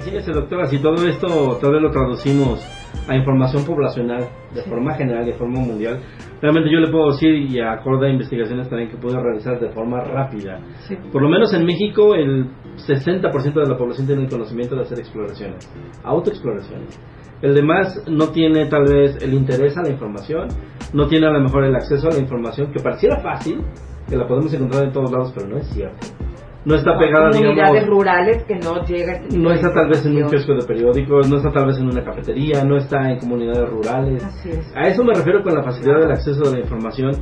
Fíjese, 0.00 0.32
doctora, 0.32 0.66
si 0.66 0.78
todo 0.78 1.06
esto 1.06 1.58
tal 1.60 1.72
vez 1.72 1.82
lo 1.82 1.90
traducimos 1.90 2.64
a 3.06 3.16
información 3.16 3.64
poblacional 3.64 4.28
de 4.54 4.62
sí. 4.62 4.70
forma 4.70 4.94
general, 4.94 5.24
de 5.26 5.32
forma 5.34 5.60
mundial, 5.60 6.00
realmente 6.40 6.70
yo 6.72 6.80
le 6.80 6.90
puedo 6.90 7.12
decir, 7.12 7.34
y 7.34 7.60
acorde 7.60 8.08
a 8.08 8.10
investigaciones 8.10 8.68
también 8.68 8.90
que 8.90 8.96
puedo 8.96 9.20
realizar 9.20 9.58
de 9.58 9.70
forma 9.70 10.00
rápida, 10.00 10.60
sí. 10.80 10.96
por 11.12 11.22
lo 11.22 11.28
menos 11.28 11.52
en 11.54 11.64
México 11.64 12.14
el 12.14 12.46
60% 12.76 13.54
de 13.54 13.68
la 13.68 13.76
población 13.76 14.06
tiene 14.06 14.22
el 14.22 14.28
conocimiento 14.28 14.76
de 14.76 14.82
hacer 14.82 14.98
exploraciones, 14.98 15.68
autoexploraciones. 16.04 17.00
El 17.40 17.54
demás 17.54 18.04
no 18.08 18.28
tiene 18.28 18.66
tal 18.66 18.84
vez 18.84 19.22
el 19.22 19.32
interés 19.32 19.76
a 19.76 19.82
la 19.82 19.90
información, 19.90 20.48
no 20.92 21.06
tiene 21.06 21.26
a 21.26 21.30
lo 21.30 21.40
mejor 21.40 21.64
el 21.64 21.74
acceso 21.74 22.08
a 22.08 22.12
la 22.12 22.18
información 22.18 22.72
que 22.72 22.82
pareciera 22.82 23.20
fácil, 23.20 23.60
que 24.08 24.16
la 24.16 24.26
podemos 24.26 24.52
encontrar 24.52 24.84
en 24.84 24.92
todos 24.92 25.10
lados, 25.12 25.32
pero 25.34 25.48
no 25.48 25.58
es 25.58 25.68
cierto. 25.68 26.27
No 26.68 26.74
está 26.74 26.98
pegada, 26.98 27.30
digamos. 27.30 27.86
rurales 27.86 28.44
que 28.44 28.56
no 28.56 28.84
llega 28.84 29.14
este 29.14 29.38
No 29.38 29.52
está 29.52 29.72
tal 29.72 29.88
vez 29.88 30.04
en 30.04 30.22
un 30.22 30.28
kiosco 30.28 30.52
de 30.52 30.66
periódicos, 30.66 31.26
no 31.30 31.38
está 31.38 31.50
tal 31.50 31.66
vez 31.66 31.78
en 31.78 31.86
una 31.86 32.04
cafetería, 32.04 32.62
no 32.62 32.76
está 32.76 33.10
en 33.10 33.18
comunidades 33.20 33.70
rurales. 33.70 34.22
Así 34.22 34.50
es. 34.50 34.70
A 34.76 34.82
eso 34.82 35.02
me 35.02 35.14
refiero 35.14 35.42
con 35.42 35.54
la 35.54 35.62
facilidad 35.62 36.00
del 36.00 36.10
acceso 36.10 36.46
a 36.46 36.52
la 36.52 36.60
información. 36.60 37.12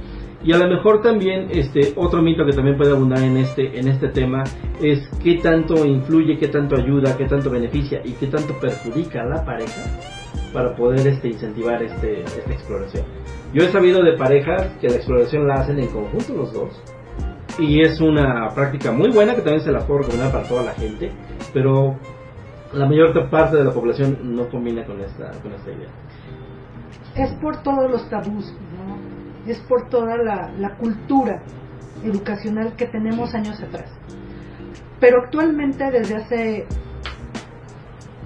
Y 0.43 0.53
a 0.53 0.59
lo 0.59 0.69
mejor 0.69 1.01
también 1.01 1.47
este 1.53 1.93
otro 1.95 2.23
mito 2.23 2.45
que 2.45 2.57
también 2.57 2.77
puede 2.77 2.91
abundar 2.91 3.21
en 3.21 3.37
este 3.37 3.79
en 3.79 3.87
este 3.87 4.09
tema 4.09 4.43
es 4.83 5.09
qué 5.23 5.37
tanto 5.37 5.87
influye, 5.87 6.39
qué 6.39 6.49
tanto 6.49 6.75
ayuda, 6.75 7.17
qué 7.17 7.27
tanto 7.27 7.49
beneficia 7.49 8.01
y 8.05 8.15
qué 8.15 8.27
tanto 8.27 8.53
perjudica 8.61 9.23
a 9.23 9.27
la 9.27 9.45
pareja 9.45 9.83
para 10.53 10.75
poder 10.75 11.07
este 11.07 11.29
incentivar 11.29 11.81
este 11.85 12.23
esta 12.23 12.53
exploración. 12.53 13.05
Yo 13.55 13.63
he 13.63 13.69
sabido 13.69 14.03
de 14.03 14.15
parejas 14.15 14.77
que 14.81 14.89
la 14.89 14.97
exploración 14.97 15.47
la 15.47 15.55
hacen 15.55 15.79
en 15.79 15.87
conjunto 15.87 16.35
los 16.35 16.53
dos 16.53 16.96
y 17.59 17.81
es 17.81 18.01
una 18.01 18.49
práctica 18.55 18.93
muy 18.93 19.11
buena 19.11 19.35
que 19.35 19.43
también 19.43 19.63
se 19.63 19.73
la 19.73 19.81
puedo 19.81 20.01
recomendar 20.01 20.33
para 20.33 20.49
toda 20.49 20.63
la 20.63 20.73
gente, 20.73 21.11
pero 21.53 21.97
la 22.73 22.87
mayor 22.87 23.31
parte 23.31 23.57
de 23.57 23.65
la 23.65 23.73
población 23.73 24.19
no 24.37 24.49
combina 24.49 24.85
con 24.85 25.01
esta 25.01 25.31
con 25.43 25.53
esta 25.53 25.71
idea. 25.71 25.89
Es 27.15 27.33
por 27.41 27.63
todos 27.63 27.91
los 27.91 28.09
tabús, 28.11 28.53
¿no? 28.77 29.51
es 29.51 29.59
por 29.61 29.89
toda 29.89 30.17
la, 30.17 30.51
la 30.59 30.77
cultura 30.77 31.43
educacional 32.05 32.75
que 32.77 32.87
tenemos 32.87 33.35
años 33.35 33.61
atrás. 33.63 33.91
Pero 35.01 35.23
actualmente, 35.23 35.91
desde 35.91 36.17
hace 36.17 36.67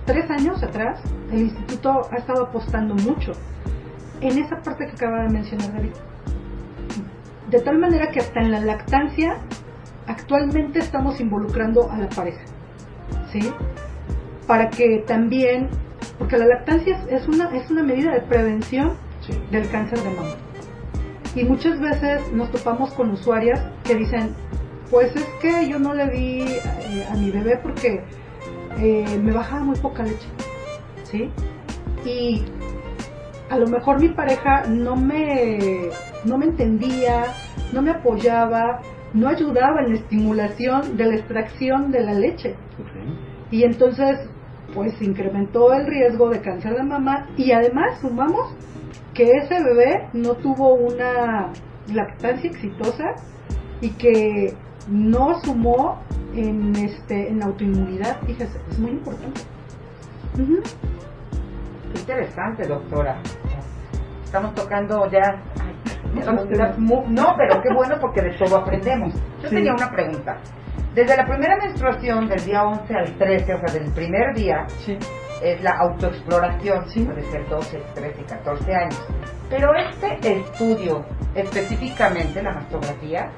tres 0.06 0.30
años 0.30 0.62
atrás, 0.62 1.00
el 1.30 1.42
instituto 1.42 2.08
ha 2.10 2.16
estado 2.16 2.44
apostando 2.44 2.94
mucho 2.94 3.32
en 4.20 4.38
esa 4.38 4.56
parte 4.62 4.86
que 4.86 4.92
acaba 4.92 5.22
de 5.22 5.30
mencionar 5.30 5.72
David. 5.72 5.92
De 7.50 7.60
tal 7.60 7.78
manera 7.78 8.10
que 8.10 8.20
hasta 8.20 8.40
en 8.40 8.52
la 8.52 8.60
lactancia 8.60 9.38
actualmente 10.06 10.78
estamos 10.78 11.20
involucrando 11.20 11.90
a 11.90 11.98
la 11.98 12.08
pareja, 12.08 12.42
¿sí? 13.32 13.40
Para 14.46 14.70
que 14.70 15.04
también, 15.06 15.68
porque 16.18 16.36
la 16.38 16.46
lactancia 16.46 17.04
es 17.08 17.26
una, 17.28 17.54
es 17.56 17.70
una 17.70 17.82
medida 17.82 18.12
de 18.12 18.20
prevención 18.20 18.92
Sí. 19.20 19.38
del 19.50 19.68
cáncer 19.68 19.98
de 20.00 20.10
mama. 20.10 20.34
Y 21.34 21.44
muchas 21.44 21.78
veces 21.78 22.32
nos 22.32 22.50
topamos 22.50 22.92
con 22.94 23.10
usuarias 23.10 23.60
que 23.84 23.94
dicen, 23.94 24.34
pues 24.90 25.14
es 25.14 25.26
que 25.40 25.68
yo 25.68 25.78
no 25.78 25.94
le 25.94 26.08
di 26.08 26.42
eh, 26.42 27.06
a 27.10 27.14
mi 27.14 27.30
bebé 27.30 27.58
porque 27.62 28.02
eh, 28.78 29.18
me 29.22 29.32
bajaba 29.32 29.62
muy 29.62 29.76
poca 29.78 30.02
leche, 30.02 30.26
¿sí? 31.04 31.30
Y 32.04 32.44
a 33.50 33.58
lo 33.58 33.68
mejor 33.68 34.00
mi 34.00 34.08
pareja 34.08 34.64
no 34.68 34.96
me, 34.96 35.90
no 36.24 36.38
me 36.38 36.46
entendía, 36.46 37.24
no 37.72 37.82
me 37.82 37.90
apoyaba, 37.90 38.80
no 39.12 39.28
ayudaba 39.28 39.80
en 39.82 39.90
la 39.90 39.98
estimulación 39.98 40.96
de 40.96 41.06
la 41.06 41.14
extracción 41.16 41.90
de 41.90 42.00
la 42.00 42.14
leche. 42.14 42.56
Y 43.50 43.64
entonces, 43.64 44.28
pues 44.74 45.00
incrementó 45.02 45.72
el 45.72 45.86
riesgo 45.86 46.28
de 46.30 46.40
cáncer 46.40 46.74
de 46.74 46.82
mama 46.82 47.26
y 47.36 47.52
además 47.52 47.98
sumamos 48.00 48.54
que 49.14 49.24
ese 49.24 49.62
bebé 49.62 50.08
no 50.12 50.34
tuvo 50.34 50.74
una 50.74 51.52
lactancia 51.92 52.50
exitosa 52.50 53.16
y 53.80 53.90
que 53.90 54.54
no 54.88 55.40
sumó 55.42 56.00
en, 56.34 56.76
este, 56.76 57.28
en 57.28 57.42
autoinmunidad, 57.42 58.20
fíjese, 58.22 58.58
es 58.70 58.78
muy 58.78 58.92
importante. 58.92 59.40
Interesante, 61.94 62.66
doctora. 62.66 63.20
Estamos 64.24 64.54
tocando 64.54 65.10
ya. 65.10 65.42
No, 66.14 67.34
pero 67.36 67.62
qué 67.62 67.72
bueno 67.74 67.96
porque 68.00 68.22
de 68.22 68.30
todo 68.38 68.56
aprendemos. 68.58 69.14
Yo 69.42 69.48
Sí. 69.48 69.56
tenía 69.56 69.74
una 69.74 69.90
pregunta. 69.90 70.36
Desde 70.94 71.16
la 71.16 71.24
primera 71.24 71.56
menstruación, 71.56 72.28
del 72.28 72.44
día 72.44 72.64
11 72.64 72.94
al 72.94 73.12
13, 73.16 73.54
o 73.54 73.58
sea, 73.60 73.72
del 73.72 73.92
primer 73.92 74.34
día, 74.34 74.66
Sí. 74.78 74.98
es 75.42 75.62
la 75.62 75.72
autoexploración, 75.78 76.88
Sí. 76.88 77.04
puede 77.04 77.22
ser 77.30 77.48
12, 77.48 77.80
13, 77.94 78.22
14 78.24 78.74
años. 78.74 79.06
Pero 79.48 79.72
este 79.74 80.18
estudio, 80.38 81.04
específicamente 81.34 82.42
la 82.42 82.52
mastografía, 82.54 83.30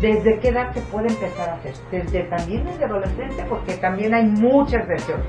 ¿desde 0.00 0.38
qué 0.40 0.48
edad 0.48 0.72
se 0.72 0.80
puede 0.82 1.08
empezar 1.08 1.48
a 1.50 1.54
hacer? 1.54 1.74
Desde 1.90 2.24
también 2.24 2.64
desde 2.64 2.84
adolescente, 2.84 3.44
porque 3.48 3.74
también 3.74 4.14
hay 4.14 4.24
muchas 4.26 4.86
versiones. 4.86 5.26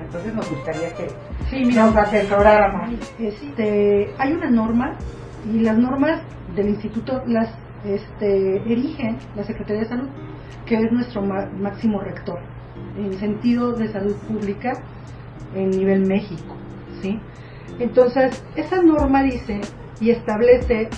Entonces 0.00 0.34
nos 0.34 0.48
gustaría 0.50 0.92
que 0.94 1.08
Sí, 1.50 1.64
mira, 1.64 1.86
nos 1.86 1.96
asesoráramos. 1.96 2.90
este, 3.18 4.12
hay 4.18 4.32
una 4.32 4.50
norma 4.50 4.94
y 5.52 5.60
las 5.60 5.78
normas 5.78 6.22
del 6.54 6.68
instituto 6.70 7.22
las 7.26 7.50
este, 7.84 8.56
erigen 8.70 9.18
la 9.36 9.44
Secretaría 9.44 9.82
de 9.82 9.88
Salud, 9.88 10.08
que 10.64 10.76
es 10.76 10.92
nuestro 10.92 11.22
máximo 11.22 12.00
rector 12.00 12.40
en 12.98 13.12
sentido 13.18 13.72
de 13.72 13.88
salud 13.88 14.16
pública 14.28 14.72
en 15.54 15.70
nivel 15.70 16.06
México, 16.06 16.56
¿sí? 17.00 17.18
Entonces, 17.78 18.42
esa 18.56 18.82
norma 18.82 19.22
dice 19.22 19.60
y 20.00 20.10
establece, 20.10 20.88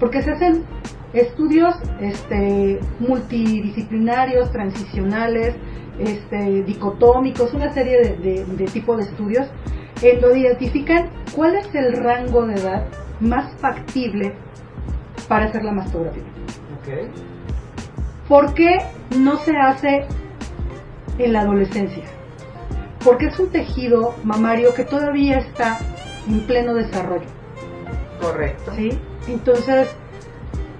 porque 0.00 0.22
se 0.22 0.30
hacen 0.30 0.64
estudios 1.12 1.74
este, 2.00 2.80
multidisciplinarios, 3.00 4.50
transicionales, 4.52 5.54
este, 5.98 6.62
dicotómicos, 6.62 7.52
una 7.54 7.72
serie 7.72 7.98
de, 7.98 8.16
de, 8.16 8.44
de 8.44 8.64
tipo 8.66 8.96
de 8.96 9.02
estudios 9.02 9.48
en 10.02 10.20
donde 10.20 10.40
identifican 10.40 11.10
cuál 11.34 11.56
es 11.56 11.74
el 11.74 11.92
rango 11.92 12.46
de 12.46 12.54
edad 12.54 12.86
más 13.20 13.52
factible 13.56 14.34
para 15.28 15.46
hacer 15.46 15.64
la 15.64 15.72
mastografía. 15.72 16.22
¿Por 18.28 18.54
qué 18.54 18.78
no 19.18 19.36
se 19.38 19.56
hace 19.56 20.06
en 21.18 21.32
la 21.32 21.40
adolescencia? 21.40 22.04
Porque 23.04 23.26
es 23.26 23.38
un 23.38 23.50
tejido 23.50 24.14
mamario 24.24 24.74
que 24.74 24.84
todavía 24.84 25.38
está 25.38 25.78
en 26.26 26.40
pleno 26.46 26.74
desarrollo. 26.74 27.26
Correcto. 28.20 28.72
¿sí? 28.74 28.98
Entonces, 29.28 29.94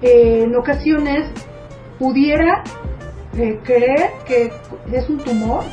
eh, 0.01 0.43
en 0.43 0.55
ocasiones 0.55 1.29
pudiera 1.97 2.63
eh, 3.37 3.59
creer 3.63 4.11
que 4.25 4.51
es 4.91 5.09
un 5.09 5.19
tumor, 5.19 5.63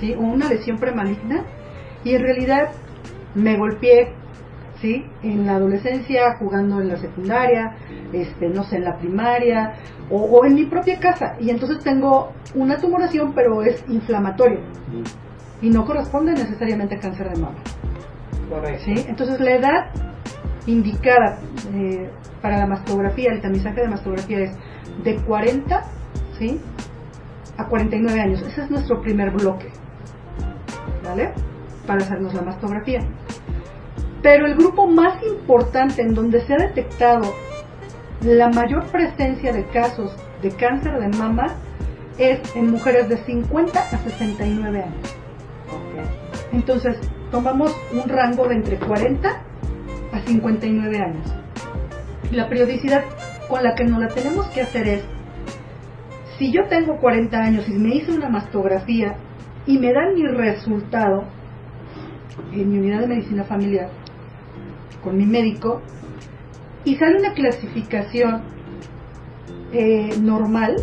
¿sí? 0.00 0.14
O 0.14 0.20
una 0.20 0.48
lesión 0.48 0.78
premaligna, 0.78 1.44
y 2.02 2.14
en 2.14 2.22
realidad 2.22 2.70
me 3.34 3.56
golpeé, 3.56 4.12
¿sí? 4.84 5.02
En 5.22 5.46
la 5.46 5.56
adolescencia, 5.56 6.36
jugando 6.38 6.78
en 6.78 6.88
la 6.88 6.98
secundaria, 6.98 7.74
este, 8.12 8.50
no 8.50 8.64
sé, 8.64 8.76
en 8.76 8.84
la 8.84 8.98
primaria, 8.98 9.76
o, 10.10 10.18
o 10.18 10.44
en 10.44 10.54
mi 10.54 10.66
propia 10.66 11.00
casa, 11.00 11.36
y 11.40 11.48
entonces 11.48 11.82
tengo 11.82 12.32
una 12.54 12.76
tumoración, 12.76 13.32
pero 13.34 13.62
es 13.62 13.82
inflamatoria, 13.88 14.60
y 15.62 15.70
no 15.70 15.86
corresponde 15.86 16.32
necesariamente 16.32 16.96
a 16.96 17.00
cáncer 17.00 17.30
de 17.30 17.40
mama. 17.40 17.56
Correcto. 18.50 18.84
¿sí? 18.84 19.06
Entonces 19.08 19.40
la 19.40 19.52
edad 19.52 19.86
indicada 20.66 21.38
eh, 21.72 22.10
para 22.42 22.58
la 22.58 22.66
mastografía, 22.66 23.32
el 23.32 23.40
tamizaje 23.40 23.80
de 23.80 23.88
mastografía 23.88 24.40
es 24.40 24.56
de 25.02 25.16
40 25.22 25.82
¿sí? 26.38 26.60
a 27.56 27.66
49 27.68 28.20
años. 28.20 28.42
Ese 28.42 28.64
es 28.64 28.70
nuestro 28.70 29.00
primer 29.00 29.30
bloque, 29.30 29.70
¿vale? 31.02 31.32
Para 31.86 32.02
hacernos 32.02 32.34
la 32.34 32.42
mastografía. 32.42 33.00
Pero 34.24 34.46
el 34.46 34.54
grupo 34.54 34.86
más 34.86 35.22
importante 35.22 36.00
en 36.00 36.14
donde 36.14 36.40
se 36.46 36.54
ha 36.54 36.56
detectado 36.56 37.30
la 38.22 38.48
mayor 38.48 38.86
presencia 38.86 39.52
de 39.52 39.66
casos 39.66 40.16
de 40.40 40.48
cáncer 40.50 40.98
de 40.98 41.18
mama 41.18 41.48
es 42.16 42.40
en 42.56 42.70
mujeres 42.70 43.10
de 43.10 43.18
50 43.18 43.78
a 43.78 43.98
69 43.98 44.82
años. 44.82 45.16
Entonces, 46.52 46.96
tomamos 47.30 47.76
un 47.92 48.08
rango 48.08 48.48
de 48.48 48.54
entre 48.54 48.78
40 48.78 49.28
a 49.28 50.20
59 50.20 50.98
años. 50.98 51.34
La 52.32 52.48
periodicidad 52.48 53.04
con 53.46 53.62
la 53.62 53.74
que 53.74 53.84
nos 53.84 54.00
la 54.00 54.08
tenemos 54.08 54.46
que 54.46 54.62
hacer 54.62 54.88
es, 54.88 55.04
si 56.38 56.50
yo 56.50 56.64
tengo 56.70 56.96
40 56.96 57.36
años 57.36 57.68
y 57.68 57.74
me 57.74 57.96
hice 57.96 58.10
una 58.10 58.30
mastografía 58.30 59.18
y 59.66 59.78
me 59.78 59.92
dan 59.92 60.14
mi 60.14 60.26
resultado 60.26 61.24
en 62.54 62.70
mi 62.70 62.78
unidad 62.78 63.00
de 63.00 63.08
medicina 63.08 63.44
familiar 63.44 63.90
con 65.04 65.16
mi 65.16 65.26
médico 65.26 65.80
y 66.84 66.96
sale 66.96 67.18
una 67.18 67.32
clasificación 67.34 68.42
eh, 69.72 70.18
normal, 70.20 70.74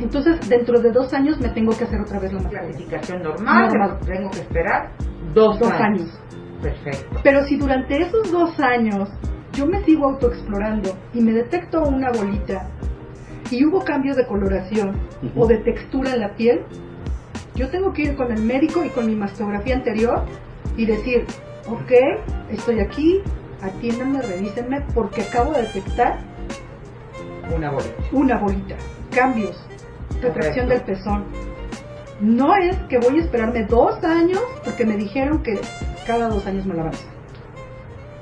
entonces 0.00 0.48
dentro 0.48 0.80
de 0.80 0.90
dos 0.90 1.12
años 1.14 1.40
me 1.40 1.48
tengo 1.50 1.76
que 1.76 1.84
hacer 1.84 2.00
otra 2.00 2.18
vez 2.20 2.32
la. 2.32 2.48
Clasificación 2.48 3.22
normal, 3.22 3.68
Normal. 3.68 3.98
tengo 4.06 4.30
que 4.30 4.40
esperar 4.40 4.90
dos, 5.34 5.58
Dos 5.58 5.70
años. 5.72 5.80
años. 6.02 6.20
Perfecto. 6.62 7.20
Pero 7.22 7.44
si 7.44 7.56
durante 7.56 8.00
esos 8.02 8.30
dos 8.32 8.58
años 8.60 9.08
yo 9.52 9.66
me 9.66 9.82
sigo 9.84 10.08
autoexplorando 10.08 10.96
y 11.12 11.20
me 11.20 11.32
detecto 11.32 11.82
una 11.82 12.10
bolita 12.10 12.68
y 13.50 13.64
hubo 13.64 13.80
cambios 13.84 14.16
de 14.16 14.26
coloración 14.26 14.98
o 15.36 15.46
de 15.46 15.58
textura 15.58 16.14
en 16.14 16.20
la 16.20 16.34
piel, 16.34 16.62
yo 17.54 17.70
tengo 17.70 17.92
que 17.92 18.02
ir 18.02 18.16
con 18.16 18.32
el 18.32 18.42
médico 18.42 18.84
y 18.84 18.88
con 18.88 19.06
mi 19.06 19.14
mastografía 19.14 19.76
anterior 19.76 20.24
y 20.76 20.86
decir, 20.86 21.24
ok, 21.68 21.92
estoy 22.50 22.80
aquí, 22.80 23.22
atiéndanme, 23.62 24.22
revísenme, 24.22 24.80
porque 24.94 25.22
acabo 25.22 25.52
de 25.52 25.62
detectar 25.62 26.18
Una 27.54 27.70
bolita. 27.70 27.94
una 28.12 28.38
bolita, 28.38 28.76
cambios, 29.14 29.64
retracción 30.20 30.68
del 30.68 30.82
pezón. 30.82 31.24
No 32.20 32.54
es 32.54 32.76
que 32.88 32.98
voy 32.98 33.18
a 33.18 33.22
esperarme 33.22 33.64
dos 33.64 34.02
años 34.04 34.40
porque 34.64 34.84
me 34.84 34.96
dijeron 34.96 35.42
que 35.42 35.60
cada 36.06 36.28
dos 36.28 36.46
años 36.46 36.64
me 36.64 36.74
la 36.74 36.84
van 36.84 36.92
a 36.92 36.96
hacer. 36.96 37.08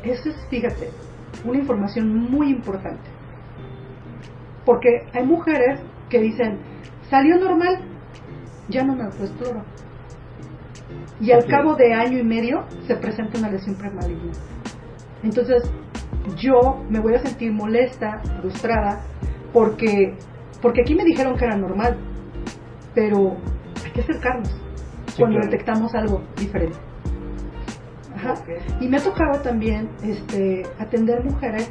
Eso 0.03 0.31
es, 0.31 0.37
fíjate, 0.49 0.91
una 1.45 1.59
información 1.59 2.31
muy 2.31 2.51
importante. 2.51 3.11
Porque 4.65 5.07
hay 5.13 5.25
mujeres 5.25 5.81
que 6.09 6.21
dicen, 6.21 6.59
salió 7.11 7.37
normal, 7.39 7.81
ya 8.69 8.83
no 8.85 8.95
me 8.95 9.05
autoexploro. 9.05 9.63
Y 11.21 11.31
al 11.33 11.45
cabo 11.47 11.75
de 11.77 11.93
año 11.93 12.19
y 12.19 12.25
medio 12.25 12.65
se 12.87 12.97
presenta 12.97 13.39
una 13.39 13.51
lesión 13.51 13.77
premaligna. 13.77 14.33
Entonces, 15.23 15.71
yo 16.37 16.85
me 16.89 17.01
voy 17.01 17.15
a 17.15 17.21
sentir 17.21 17.53
molesta, 17.53 18.21
frustrada, 18.41 19.01
porque, 19.53 20.17
porque 20.61 20.81
aquí 20.83 20.95
me 20.95 21.05
dijeron 21.05 21.37
que 21.37 21.45
era 21.45 21.57
normal, 21.57 21.97
pero 22.95 23.37
hay 23.85 23.91
que 23.93 24.01
acercarnos 24.01 24.49
Sí, 25.07 25.19
cuando 25.19 25.39
claro. 25.39 25.51
detectamos 25.51 25.95
algo 25.95 26.23
diferente. 26.39 26.79
Ajá. 28.17 28.35
Y 28.81 28.89
me 28.89 28.97
ha 28.97 29.03
tocado 29.03 29.41
también 29.43 29.91
este, 30.03 30.63
atender 30.79 31.23
mujeres 31.25 31.71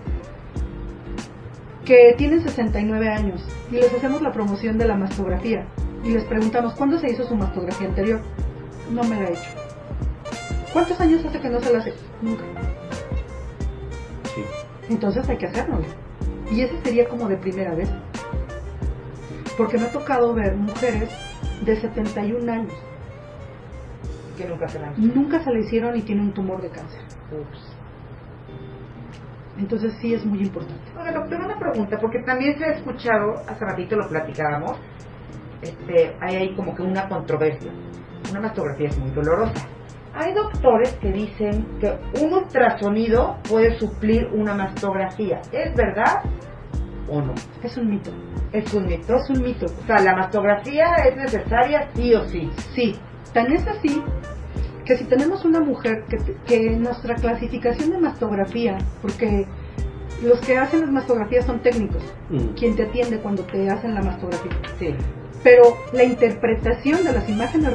que 1.86 2.14
tienen 2.18 2.42
69 2.42 3.10
años 3.10 3.44
y 3.72 3.76
les 3.76 3.92
hacemos 3.94 4.22
la 4.22 4.32
promoción 4.32 4.78
de 4.78 4.86
la 4.86 4.96
mastografía 4.96 5.66
y 6.04 6.12
les 6.12 6.24
preguntamos, 6.26 6.74
¿cuándo 6.76 7.00
se 7.00 7.12
hizo 7.12 7.24
su 7.24 7.36
mastografía 7.36 7.88
anterior? 7.88 8.22
No 8.92 9.04
me 9.04 9.16
la 9.16 9.30
he 9.30 9.34
hecho. 9.34 9.50
¿Cuántos 10.74 11.00
años 11.00 11.26
hace 11.26 11.40
que 11.40 11.50
no 11.50 11.60
se 11.62 11.72
la 11.72 11.80
hace? 11.80 11.94
Nunca. 12.22 12.44
Sí. 14.36 14.44
Entonces 14.90 15.28
hay 15.30 15.38
que 15.38 15.48
hacerlo. 15.48 15.80
Y 16.52 16.62
ese 16.62 16.82
sería 16.82 17.08
como 17.08 17.28
de 17.28 17.38
primera 17.38 17.74
vez. 17.74 17.90
Porque 19.58 19.78
me 19.78 19.86
ha 19.86 19.92
tocado 19.92 20.34
ver 20.34 20.56
mujeres 20.56 21.10
de 21.66 21.80
71 21.80 22.52
años. 22.52 22.74
Que 24.38 24.46
nunca 24.46 24.68
se 24.68 24.80
la 24.80 24.94
y 24.98 25.02
Nunca 25.02 25.44
se 25.44 25.52
le 25.52 25.62
hicieron 25.62 25.98
y 25.98 26.02
tienen 26.02 26.26
un 26.26 26.34
tumor 26.34 26.62
de 26.62 26.70
cáncer. 26.70 27.02
Ups. 27.32 27.72
Entonces 29.58 29.94
sí 30.02 30.14
es 30.14 30.26
muy 30.26 30.42
importante. 30.42 30.82
Oiga, 30.98 31.12
doctor, 31.12 31.40
una 31.40 31.60
pregunta, 31.60 31.98
porque 32.00 32.20
también 32.24 32.58
se 32.58 32.66
ha 32.66 32.72
escuchado, 32.74 33.36
hace 33.48 33.64
ratito 33.64 33.96
lo 33.96 34.08
platicábamos, 34.08 34.78
este, 35.62 36.16
hay 36.20 36.36
ahí 36.36 36.56
como 36.56 36.74
que 36.76 36.82
una 36.82 37.08
controversia. 37.08 37.72
Una 38.32 38.40
mastografía 38.42 38.88
es 38.88 38.98
muy 38.98 39.12
dolorosa. 39.12 39.54
Hay 40.14 40.34
doctores 40.34 40.94
que 41.02 41.12
dicen 41.12 41.66
que 41.80 41.98
un 42.22 42.34
ultrasonido 42.34 43.38
puede 43.48 43.78
suplir 43.80 44.28
una 44.34 44.54
mastografía. 44.54 45.42
¿Es 45.52 45.74
verdad 45.76 46.22
o 47.10 47.22
no? 47.22 47.34
Es 47.64 47.78
un 47.78 47.90
mito. 47.90 48.12
Es 48.52 48.74
un 48.74 48.86
mito. 48.88 49.16
Es 49.16 49.30
un 49.30 49.42
mito. 49.42 49.66
O 49.66 49.86
sea, 49.88 50.00
la 50.00 50.16
mastografía 50.16 50.96
es 51.08 51.16
necesaria 51.16 51.90
sí 51.94 52.14
o 52.14 52.28
sí. 52.28 52.50
Sí, 52.74 52.96
tan 53.34 53.52
es 53.54 53.66
así 53.68 54.02
que 54.86 54.98
si 54.98 55.06
tenemos 55.06 55.46
una 55.46 55.60
mujer 55.62 56.06
que, 56.10 56.18
que 56.46 56.70
nuestra 56.72 57.16
clasificación 57.16 57.92
de 57.92 58.00
mastografía, 58.00 58.78
porque 59.02 59.46
los 60.24 60.40
que 60.42 60.58
hacen 60.58 60.82
las 60.82 60.92
mastografías 60.92 61.46
son 61.46 61.62
técnicos, 61.62 62.04
Mm. 62.30 62.54
quien 62.58 62.76
te 62.76 62.84
atiende 62.84 63.20
cuando 63.20 63.44
te 63.44 63.70
hacen 63.70 63.94
la 63.94 64.02
mastografía. 64.02 64.52
Sí. 64.80 64.96
Pero 65.44 65.78
la 65.92 66.04
interpretación 66.04 67.04
de 67.04 67.14
las 67.14 67.28
imágenes 67.28 67.74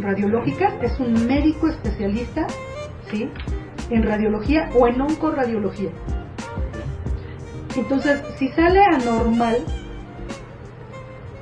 radiológicas 0.00 0.74
es 0.82 0.98
un 0.98 1.26
médico 1.26 1.68
especialista, 1.68 2.46
¿sí? 3.10 3.30
En 3.90 4.02
radiología 4.02 4.70
o 4.74 4.86
en 4.86 5.00
oncoradiología. 5.00 5.90
Entonces, 7.76 8.22
si 8.38 8.48
sale 8.50 8.80
anormal, 8.82 9.56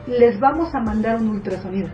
les 0.06 0.40
vamos 0.40 0.74
a 0.74 0.80
mandar 0.80 1.20
un 1.20 1.28
ultrasonido. 1.28 1.88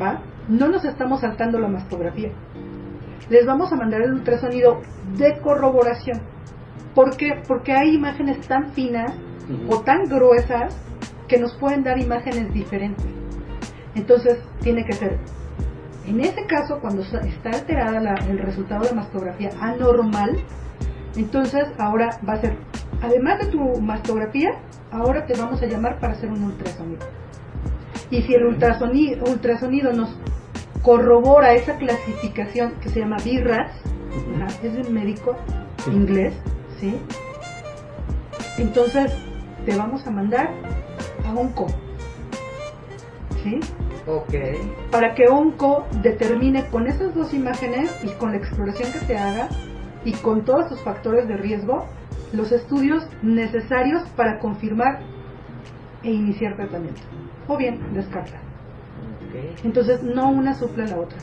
¿Va? 0.00 0.20
No 0.48 0.68
nos 0.68 0.84
estamos 0.84 1.20
saltando 1.20 1.58
la 1.58 1.68
mastografía. 1.68 2.30
Les 3.28 3.44
vamos 3.46 3.72
a 3.72 3.76
mandar 3.76 4.02
el 4.02 4.12
ultrasonido 4.12 4.80
de 5.16 5.38
corroboración. 5.40 6.20
¿Por 6.94 7.16
qué? 7.16 7.42
Porque 7.48 7.72
hay 7.72 7.94
imágenes 7.94 8.46
tan 8.46 8.70
finas 8.70 9.12
o 9.68 9.80
tan 9.80 10.04
gruesas 10.04 10.76
que 11.32 11.38
nos 11.38 11.54
pueden 11.54 11.82
dar 11.82 11.98
imágenes 11.98 12.52
diferentes. 12.52 13.06
Entonces, 13.94 14.36
tiene 14.60 14.84
que 14.84 14.92
ser, 14.92 15.16
en 16.06 16.20
ese 16.20 16.44
caso, 16.44 16.78
cuando 16.78 17.00
está 17.00 17.48
alterada 17.48 18.00
la- 18.00 18.22
el 18.28 18.38
resultado 18.38 18.84
de 18.84 18.92
mastografía 18.92 19.48
anormal, 19.58 20.36
entonces 21.16 21.64
ahora 21.78 22.18
va 22.28 22.34
a 22.34 22.40
ser, 22.42 22.54
además 23.00 23.38
de 23.38 23.46
tu 23.46 23.80
mastografía, 23.80 24.50
ahora 24.90 25.24
te 25.24 25.32
vamos 25.32 25.62
a 25.62 25.66
llamar 25.66 25.98
para 26.00 26.12
hacer 26.12 26.30
un 26.30 26.44
ultrasonido. 26.44 27.06
Y 28.10 28.20
si 28.24 28.34
el 28.34 28.44
ultrasonido, 28.44 29.24
ultrasonido 29.24 29.90
nos 29.94 30.14
corrobora 30.82 31.54
esa 31.54 31.76
clasificación 31.78 32.72
que 32.82 32.90
se 32.90 33.00
llama 33.00 33.16
BIRAS, 33.24 33.72
Ujú. 34.10 34.34
Ajá, 34.36 34.48
es 34.62 34.74
de 34.74 34.82
un 34.82 34.92
médico 34.92 35.34
Sí. 35.82 35.90
inglés, 35.92 36.34
¿sí? 36.78 37.00
Entonces 38.58 39.10
te 39.64 39.74
vamos 39.76 40.06
a 40.06 40.10
mandar 40.10 40.50
a 41.26 41.32
ONCO, 41.34 41.66
¿sí? 43.42 43.60
Ok. 44.06 44.34
Para 44.90 45.14
que 45.14 45.28
ONCO 45.28 45.86
determine 46.02 46.64
con 46.70 46.86
esas 46.86 47.14
dos 47.14 47.32
imágenes 47.34 47.90
y 48.04 48.08
con 48.18 48.32
la 48.32 48.38
exploración 48.38 48.92
que 48.92 49.00
te 49.06 49.16
haga 49.16 49.48
y 50.04 50.12
con 50.12 50.44
todos 50.44 50.68
sus 50.68 50.80
factores 50.82 51.28
de 51.28 51.36
riesgo 51.36 51.86
los 52.32 52.50
estudios 52.50 53.06
necesarios 53.22 54.02
para 54.16 54.38
confirmar 54.38 55.00
e 56.02 56.10
iniciar 56.10 56.56
tratamiento. 56.56 57.00
O 57.46 57.56
bien 57.56 57.78
descartar. 57.94 58.40
Ok. 59.28 59.64
Entonces 59.64 60.02
no 60.02 60.30
una 60.30 60.54
suple 60.54 60.86
la 60.86 60.98
otra. 60.98 61.18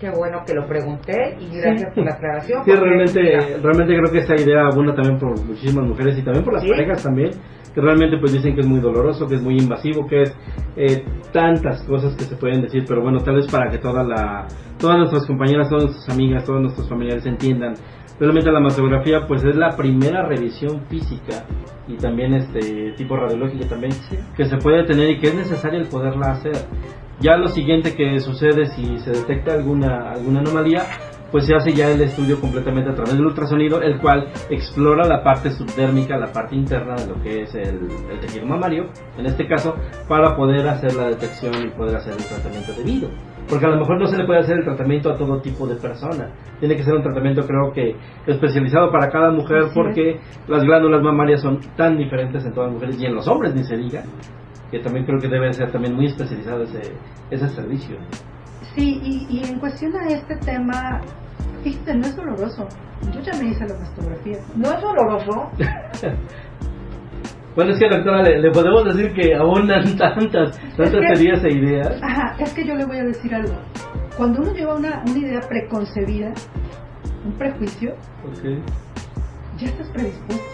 Qué 0.00 0.10
bueno 0.10 0.42
que 0.44 0.54
lo 0.54 0.66
pregunté 0.66 1.36
y 1.38 1.58
gracias 1.58 1.94
por 1.94 2.04
la 2.04 2.14
aclaración. 2.14 2.64
Sí, 2.64 2.72
realmente, 2.72 3.20
realmente 3.62 3.94
creo 3.94 4.10
que 4.10 4.18
esta 4.18 4.34
idea 4.34 4.66
abunda 4.66 4.94
también 4.94 5.18
por 5.18 5.38
muchísimas 5.44 5.86
mujeres 5.86 6.18
y 6.18 6.22
también 6.22 6.44
por 6.44 6.54
las 6.54 6.62
Sí. 6.64 6.70
parejas 6.70 7.02
también, 7.04 7.30
que 7.74 7.80
realmente 7.80 8.18
pues 8.18 8.32
dicen 8.32 8.54
que 8.54 8.60
es 8.60 8.66
muy 8.66 8.80
doloroso, 8.80 9.26
que 9.26 9.36
es 9.36 9.42
muy 9.42 9.58
invasivo, 9.58 10.06
que 10.06 10.22
es 10.22 10.36
eh, 10.76 11.04
tantas 11.32 11.82
cosas 11.84 12.14
que 12.16 12.24
se 12.24 12.36
pueden 12.36 12.62
decir, 12.62 12.84
pero 12.86 13.02
bueno, 13.02 13.18
tal 13.20 13.36
vez 13.36 13.46
para 13.50 13.70
que 13.70 13.78
toda 13.78 14.02
la, 14.02 14.46
todas 14.78 14.98
nuestras 14.98 15.26
compañeras, 15.26 15.68
todas 15.68 15.84
nuestras 15.84 16.08
amigas, 16.10 16.44
todos 16.44 16.60
nuestros 16.60 16.88
familiares 16.88 17.24
entiendan, 17.26 17.74
realmente 18.18 18.50
la 18.50 18.60
mastografía 18.60 19.26
pues 19.26 19.42
es 19.44 19.56
la 19.56 19.76
primera 19.76 20.24
revisión 20.26 20.82
física 20.88 21.44
y 21.88 21.96
también 21.96 22.34
este 22.34 22.92
tipo 22.92 23.16
radiológica 23.16 23.68
también 23.68 23.92
que 24.36 24.44
se 24.44 24.56
puede 24.58 24.84
tener 24.84 25.10
y 25.10 25.18
que 25.18 25.28
es 25.28 25.34
necesario 25.34 25.80
el 25.80 25.88
poderla 25.88 26.32
hacer. 26.32 26.54
Ya 27.20 27.36
lo 27.36 27.48
siguiente 27.48 27.94
que 27.94 28.18
sucede 28.20 28.66
si 28.66 28.98
se 28.98 29.10
detecta 29.10 29.54
alguna 29.54 30.10
alguna 30.10 30.40
anomalía, 30.40 30.84
pues 31.32 31.46
se 31.46 31.54
hace 31.54 31.72
ya 31.72 31.90
el 31.90 32.02
estudio 32.02 32.40
completamente 32.40 32.90
a 32.90 32.94
través 32.94 33.14
del 33.14 33.26
ultrasonido, 33.26 33.80
el 33.80 33.98
cual 33.98 34.28
explora 34.50 35.04
la 35.08 35.24
parte 35.24 35.50
subdérmica, 35.50 36.16
la 36.18 36.30
parte 36.30 36.54
interna 36.54 36.94
de 36.94 37.06
lo 37.06 37.20
que 37.22 37.42
es 37.42 37.54
el, 37.54 37.88
el 38.10 38.20
tejido 38.20 38.46
mamario, 38.46 38.90
en 39.18 39.26
este 39.26 39.48
caso, 39.48 39.74
para 40.06 40.36
poder 40.36 40.68
hacer 40.68 40.94
la 40.94 41.08
detección 41.08 41.54
y 41.66 41.70
poder 41.70 41.96
hacer 41.96 42.12
el 42.12 42.24
tratamiento 42.24 42.72
debido. 42.74 43.08
Porque 43.48 43.66
a 43.66 43.70
lo 43.70 43.78
mejor 43.78 43.98
no 43.98 44.06
se 44.06 44.16
le 44.16 44.24
puede 44.24 44.40
hacer 44.40 44.58
el 44.58 44.64
tratamiento 44.64 45.10
a 45.10 45.16
todo 45.16 45.40
tipo 45.40 45.66
de 45.66 45.76
persona. 45.76 46.30
Tiene 46.60 46.76
que 46.76 46.84
ser 46.84 46.94
un 46.94 47.02
tratamiento, 47.02 47.42
creo 47.42 47.72
que, 47.72 47.96
especializado 48.26 48.90
para 48.90 49.10
cada 49.10 49.30
mujer, 49.30 49.64
porque 49.74 50.20
las 50.48 50.62
glándulas 50.62 51.02
mamarias 51.02 51.42
son 51.42 51.58
tan 51.76 51.96
diferentes 51.96 52.44
en 52.44 52.52
todas 52.52 52.68
las 52.70 52.74
mujeres 52.74 53.00
y 53.00 53.06
en 53.06 53.14
los 53.14 53.26
hombres 53.26 53.54
ni 53.54 53.64
se 53.64 53.76
diga, 53.76 54.04
que 54.70 54.78
también 54.78 55.04
creo 55.04 55.18
que 55.18 55.28
debe 55.28 55.52
ser 55.52 55.72
también 55.72 55.94
muy 55.94 56.06
especializado 56.06 56.62
ese, 56.62 56.92
ese 57.30 57.48
servicio. 57.48 57.96
Sí, 58.74 59.00
y, 59.02 59.26
y 59.28 59.44
en 59.44 59.58
cuestión 59.58 59.92
a 59.96 60.06
este 60.06 60.36
tema, 60.36 61.00
fíjate, 61.62 61.94
no 61.94 62.06
es 62.06 62.16
doloroso. 62.16 62.68
Yo 63.12 63.20
ya 63.20 63.32
me 63.38 63.48
hice 63.50 63.66
la 63.66 63.74
mastografía. 63.78 64.38
No 64.56 64.72
es 64.72 64.80
doloroso. 64.80 65.50
Bueno, 67.54 67.72
es 67.72 67.78
que 67.78 67.86
doctora, 67.86 68.22
le, 68.22 68.40
le 68.40 68.50
podemos 68.50 68.82
decir 68.84 69.12
que 69.12 69.34
abundan 69.34 69.84
tantas, 69.98 70.58
tantas 70.74 70.90
que- 70.90 71.06
teorías 71.06 71.44
e 71.44 71.50
ideas. 71.52 71.98
Ajá, 72.02 72.34
es 72.38 72.50
que 72.54 72.64
yo 72.66 72.74
le 72.74 72.86
voy 72.86 72.96
a 72.96 73.04
decir 73.04 73.34
algo. 73.34 73.52
Cuando 74.16 74.40
uno 74.40 74.54
lleva 74.54 74.74
una, 74.74 75.02
una 75.06 75.18
idea 75.18 75.40
preconcebida, 75.40 76.32
un 77.26 77.32
prejuicio, 77.34 77.92
Ok. 78.24 78.58
ya 79.58 79.66
estás 79.66 79.86
predispuesto. 79.90 80.44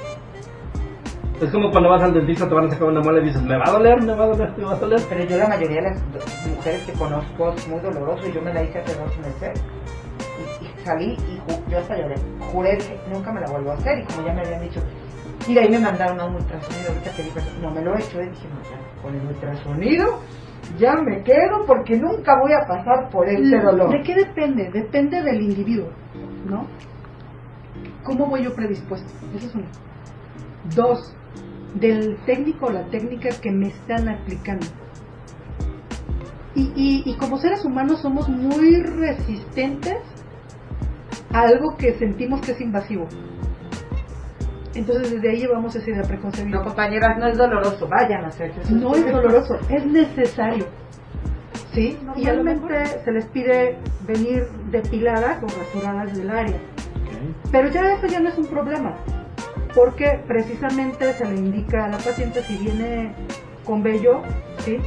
Es 1.40 1.52
como 1.52 1.70
cuando 1.70 1.88
vas 1.88 2.02
al 2.02 2.14
dentista, 2.14 2.48
te 2.48 2.54
van 2.54 2.66
a 2.66 2.70
sacar 2.70 2.88
una 2.88 3.00
muela 3.00 3.20
y 3.20 3.26
dices, 3.26 3.42
me 3.42 3.56
va 3.56 3.64
a 3.68 3.70
doler, 3.70 4.02
me 4.02 4.12
va 4.14 4.24
a 4.24 4.26
doler, 4.26 4.52
me 4.58 4.64
va 4.64 4.72
a 4.72 4.78
doler. 4.80 5.00
Pero 5.08 5.24
yo 5.24 5.38
la 5.38 5.46
mayoría 5.46 5.76
de 5.76 5.82
las 5.90 6.02
mujeres 6.48 6.82
que 6.82 6.92
conozco 6.94 7.52
es 7.52 7.68
muy 7.68 7.78
doloroso 7.78 8.26
y 8.28 8.32
yo 8.32 8.42
me 8.42 8.52
la 8.52 8.64
hice 8.64 8.80
hace 8.80 8.98
dos 8.98 9.16
meses. 9.18 9.62
Salí 10.88 11.12
y 11.12 11.38
ju- 11.52 11.62
yo 11.70 11.78
hasta 11.80 11.98
lloré. 11.98 12.14
Juré 12.50 12.78
que 12.78 12.98
nunca 13.12 13.30
me 13.30 13.40
la 13.42 13.50
vuelvo 13.50 13.72
a 13.72 13.74
hacer 13.74 13.98
y 13.98 14.04
como 14.04 14.26
ya 14.26 14.32
me 14.32 14.40
habían 14.40 14.62
dicho. 14.62 14.80
Y 15.46 15.52
de 15.52 15.60
ahí 15.60 15.68
me 15.68 15.78
mandaron 15.78 16.18
a 16.18 16.24
un 16.24 16.36
ultrasonido. 16.36 16.88
Ahorita 16.88 17.10
que 17.14 17.22
dijo 17.24 17.40
no 17.60 17.70
me 17.70 17.82
lo 17.82 17.94
he 17.94 17.98
hecho. 18.00 18.22
Y 18.22 18.28
dije, 18.30 18.48
no, 18.48 18.62
ya, 18.62 19.02
con 19.02 19.14
el 19.14 19.26
ultrasonido 19.26 20.20
ya 20.78 20.94
me 20.96 21.22
quedo 21.22 21.66
porque 21.66 21.96
nunca 21.98 22.32
voy 22.40 22.52
a 22.52 22.66
pasar 22.66 23.10
por 23.10 23.28
este 23.28 23.60
dolor. 23.60 23.90
¿De 23.90 24.02
qué 24.02 24.14
depende? 24.14 24.70
Depende 24.70 25.22
del 25.22 25.42
individuo, 25.42 25.88
¿no? 26.46 26.66
¿Cómo 28.02 28.26
voy 28.26 28.44
yo 28.44 28.54
predispuesto? 28.54 29.08
Eso 29.36 29.46
es 29.46 29.54
uno. 29.54 29.66
Dos, 30.74 31.14
del 31.74 32.16
técnico 32.24 32.66
o 32.66 32.70
la 32.70 32.84
técnica 32.86 33.28
que 33.42 33.50
me 33.50 33.68
están 33.68 34.08
aplicando. 34.08 34.66
Y, 36.54 36.62
y, 36.74 37.02
y 37.04 37.14
como 37.18 37.36
seres 37.38 37.62
humanos 37.64 38.00
somos 38.00 38.28
muy 38.28 38.82
resistentes 38.82 39.98
a 41.32 41.40
algo 41.42 41.76
que 41.76 41.94
sentimos 41.98 42.40
que 42.40 42.52
es 42.52 42.60
invasivo. 42.60 43.06
Entonces 44.74 45.10
desde 45.12 45.30
ahí 45.30 45.40
llevamos 45.40 45.74
esa 45.74 45.90
idea 45.90 46.02
preconcebida. 46.02 46.58
No, 46.58 46.64
compañeras, 46.64 47.18
no 47.18 47.26
es 47.26 47.36
doloroso. 47.36 47.88
Vayan 47.88 48.24
a 48.24 48.28
hacerse 48.28 48.62
sus 48.64 48.80
No 48.80 48.94
es 48.94 49.10
doloroso, 49.10 49.58
es 49.68 49.84
necesario. 49.86 50.66
¿Sí? 51.72 51.98
Normalmente 52.16 52.86
se 53.04 53.12
les 53.12 53.26
pide 53.26 53.78
venir 54.06 54.46
depiladas 54.70 55.42
o 55.42 55.46
rasuradas 55.46 56.16
del 56.16 56.30
área. 56.30 56.58
Pero 57.50 57.68
ya 57.68 57.94
eso 57.94 58.06
ya 58.06 58.20
no 58.20 58.28
es 58.28 58.38
un 58.38 58.46
problema, 58.46 58.96
porque 59.74 60.20
precisamente 60.26 61.12
se 61.14 61.24
le 61.24 61.36
indica 61.36 61.84
a 61.84 61.88
la 61.88 61.98
paciente 61.98 62.42
si 62.42 62.56
viene 62.58 63.12
con 63.64 63.82
vello, 63.82 64.22
¿sí? 64.58 64.78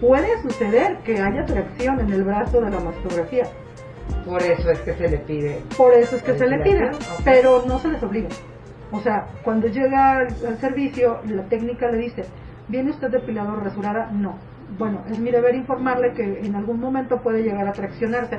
Puede 0.00 0.40
suceder 0.42 0.98
que 1.04 1.20
haya 1.20 1.44
tracción 1.44 2.00
en 2.00 2.12
el 2.12 2.24
brazo 2.24 2.60
de 2.60 2.70
la 2.70 2.80
mastografía. 2.80 3.44
Por 4.24 4.42
eso 4.42 4.70
es 4.70 4.80
que 4.80 4.94
se 4.94 5.08
le 5.08 5.18
pide. 5.18 5.62
Por 5.76 5.94
eso 5.94 6.16
es 6.16 6.22
que 6.22 6.36
se 6.36 6.46
le 6.48 6.58
pide, 6.58 6.90
pero 7.24 7.64
no 7.66 7.78
se 7.78 7.88
les 7.88 8.02
obliga. 8.02 8.28
O 8.92 9.00
sea, 9.00 9.26
cuando 9.42 9.66
llega 9.68 10.18
al, 10.18 10.28
al 10.46 10.58
servicio, 10.58 11.20
la 11.28 11.44
técnica 11.44 11.90
le 11.90 11.98
dice, 11.98 12.24
¿viene 12.68 12.90
usted 12.90 13.08
depilado 13.10 13.54
o 13.54 13.60
rasurada? 13.60 14.10
No. 14.12 14.34
Bueno, 14.78 15.02
es 15.08 15.18
mi 15.18 15.30
deber 15.30 15.54
informarle 15.54 16.12
que 16.14 16.40
en 16.40 16.54
algún 16.54 16.80
momento 16.80 17.20
puede 17.22 17.42
llegar 17.42 17.66
a 17.68 17.72
traccionarse 17.72 18.38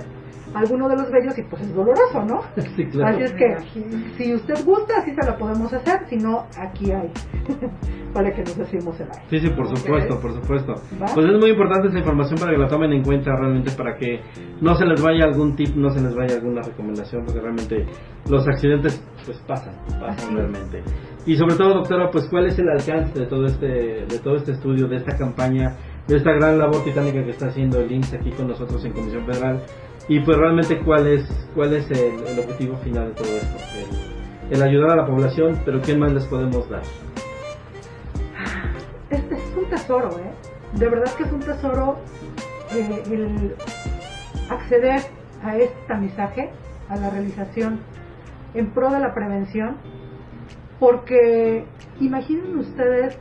alguno 0.54 0.88
de 0.88 0.96
los 0.96 1.12
vellos 1.12 1.38
y 1.38 1.44
pues 1.44 1.62
es 1.62 1.74
doloroso, 1.74 2.24
¿no? 2.26 2.42
Sí, 2.76 2.86
claro. 2.86 3.16
Así 3.16 3.24
es 3.24 3.34
que, 3.34 3.58
si 4.18 4.34
usted 4.34 4.66
gusta, 4.66 4.98
así 5.00 5.12
se 5.14 5.26
la 5.26 5.38
podemos 5.38 5.72
hacer, 5.74 6.08
si 6.10 6.18
no, 6.18 6.46
aquí 6.60 6.92
hay, 6.92 7.12
para 8.14 8.32
que 8.32 8.42
nos 8.42 8.58
decimos 8.58 9.00
el 9.00 9.08
aire. 9.08 9.26
Sí, 9.30 9.40
sí, 9.40 9.50
por 9.50 9.68
supuesto, 9.76 10.20
por 10.20 10.34
supuesto. 10.34 10.74
¿Va? 11.02 11.08
Pues 11.14 11.26
es 11.26 11.40
muy 11.40 11.52
importante 11.52 11.88
esta 11.88 12.00
información 12.00 12.40
para 12.40 12.52
que 12.52 12.58
la 12.58 12.68
tomen 12.68 12.94
en 12.94 13.04
cuenta 13.04 13.32
realmente 13.36 13.72
para 13.72 13.96
que 13.98 14.22
no 14.62 14.76
se 14.76 14.86
les 14.86 15.02
vaya 15.02 15.26
algún 15.26 15.56
tip, 15.56 15.76
no 15.76 15.90
se 15.90 16.02
les 16.02 16.16
vaya 16.16 16.36
alguna 16.36 16.62
recomendación, 16.62 17.24
porque 17.26 17.42
realmente 17.42 17.86
los 18.30 18.48
accidentes 18.48 19.02
pues 19.26 19.38
pasan, 19.48 19.74
Así 19.86 20.00
pasan 20.00 20.30
es. 20.30 20.34
realmente. 20.34 20.84
Y 21.26 21.36
sobre 21.36 21.56
todo, 21.56 21.74
doctora, 21.76 22.10
pues 22.12 22.28
cuál 22.30 22.48
es 22.48 22.58
el 22.58 22.70
alcance 22.70 23.20
de 23.20 23.26
todo 23.26 23.46
este 23.46 23.68
de 23.68 24.20
todo 24.24 24.36
este 24.36 24.54
estudio, 24.54 24.88
de 24.88 24.98
esta 24.98 25.18
campaña, 25.18 25.76
de 26.08 26.18
esta 26.18 26.32
gran 26.32 26.58
labor 26.58 26.84
titánica 26.84 27.24
que 27.24 27.32
está 27.32 27.48
haciendo 27.48 27.80
el 27.80 27.92
INSS 27.92 28.14
aquí 28.14 28.32
con 28.32 28.48
nosotros 28.48 28.84
en 28.86 28.94
Comisión 28.94 29.26
Federal 29.26 29.62
y 30.08 30.20
pues 30.22 30.38
realmente 30.38 30.80
cuál 30.84 31.08
es 31.08 31.26
cuál 31.54 31.74
es 31.74 31.90
el, 31.92 32.40
objetivo 32.40 32.78
final 32.78 33.10
de 33.10 33.14
todo 33.14 33.28
esto, 33.28 33.58
el, 34.52 34.64
ayudar 34.64 34.92
a 34.92 34.96
la 34.96 35.06
población, 35.06 35.60
pero 35.66 35.82
¿qué 35.82 35.98
más 35.98 36.14
les 36.14 36.26
podemos 36.26 36.70
dar? 36.70 36.84
Es, 39.10 39.20
es 39.20 39.58
un 39.58 39.70
tesoro, 39.70 40.10
¿eh? 40.20 40.32
De 40.74 40.90
verdad 40.90 41.12
que 41.16 41.24
es 41.24 41.32
un 41.32 41.40
tesoro 41.40 41.98
eh, 42.74 43.04
el 43.12 43.56
acceder 44.50 45.02
a 45.44 45.58
este 45.58 45.78
tamizaje, 45.88 46.50
a 46.90 46.96
la 46.96 47.10
realización 47.10 47.80
en 48.54 48.72
pro 48.72 48.90
de 48.90 49.00
la 49.00 49.14
prevención 49.14 49.78
Porque 50.80 51.66
imaginen 52.00 52.58
ustedes 52.58 53.18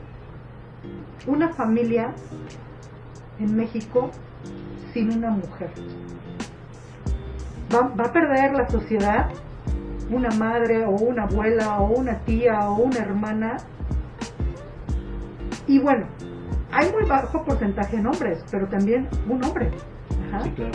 una 1.26 1.48
familia 1.54 2.12
en 3.38 3.56
México 3.56 4.10
sin 4.92 5.12
una 5.16 5.30
mujer. 5.30 5.70
Va, 7.74 7.88
va 7.88 8.04
a 8.04 8.12
perder 8.12 8.52
la 8.52 8.68
sociedad 8.68 9.30
una 10.10 10.30
madre 10.30 10.84
o 10.84 10.90
una 10.90 11.24
abuela 11.24 11.80
o 11.80 11.98
una 11.98 12.18
tía 12.20 12.68
o 12.68 12.76
una 12.76 12.98
hermana. 12.98 13.56
Y 15.66 15.78
bueno, 15.80 16.06
hay 16.72 16.90
muy 16.92 17.04
bajo 17.04 17.44
porcentaje 17.44 17.96
en 17.96 18.06
hombres, 18.06 18.44
pero 18.50 18.68
también 18.68 19.08
un 19.28 19.42
hombre. 19.44 19.70
Ajá. 20.28 20.44
Sí, 20.44 20.50
claro. 20.50 20.72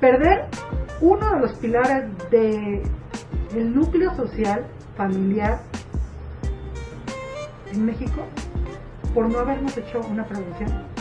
Perder 0.00 0.46
uno 1.00 1.34
de 1.34 1.40
los 1.40 1.52
pilares 1.54 2.04
de 2.30 2.82
el 3.54 3.74
núcleo 3.74 4.14
social 4.14 4.66
familiar 4.96 5.60
en 7.72 7.84
México 7.84 8.22
por 9.14 9.30
no 9.30 9.38
habernos 9.38 9.76
hecho 9.76 10.00
una 10.10 10.24
prevención. 10.24 10.95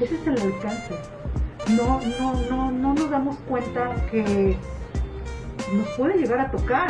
Ese 0.00 0.14
es 0.16 0.26
el 0.26 0.40
alcance. 0.40 0.94
No, 1.76 2.00
no, 2.18 2.34
no, 2.50 2.70
no 2.70 2.94
nos 2.94 3.10
damos 3.10 3.36
cuenta 3.48 3.94
que 4.10 4.56
nos 5.74 5.88
puede 5.96 6.18
llegar 6.18 6.40
a 6.40 6.50
tocar. 6.50 6.88